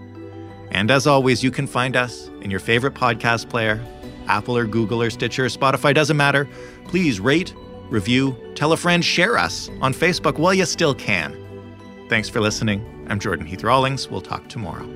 And 0.73 0.90
as 0.90 1.07
always, 1.07 1.43
you 1.43 1.51
can 1.51 1.66
find 1.66 1.97
us 1.97 2.29
in 2.43 2.51
your 2.51 2.61
favorite 2.61 2.95
podcast 2.95 3.49
player 3.49 3.85
Apple 4.27 4.57
or 4.57 4.64
Google 4.64 5.03
or 5.03 5.11
Stitcher, 5.11 5.47
Spotify, 5.47 5.93
doesn't 5.93 6.16
matter. 6.16 6.49
Please 6.85 7.19
rate, 7.19 7.53
review, 7.88 8.37
tell 8.55 8.73
a 8.73 8.77
friend, 8.77 9.05
share 9.05 9.37
us 9.37 9.69
on 9.81 9.93
Facebook 9.93 10.38
while 10.38 10.55
you 10.55 10.64
still 10.64 10.95
can. 10.95 11.37
Thanks 12.09 12.29
for 12.29 12.40
listening. 12.40 13.07
I'm 13.09 13.19
Jordan 13.19 13.45
Heath 13.45 13.64
Rawlings. 13.64 14.09
We'll 14.09 14.21
talk 14.21 14.49
tomorrow. 14.49 14.88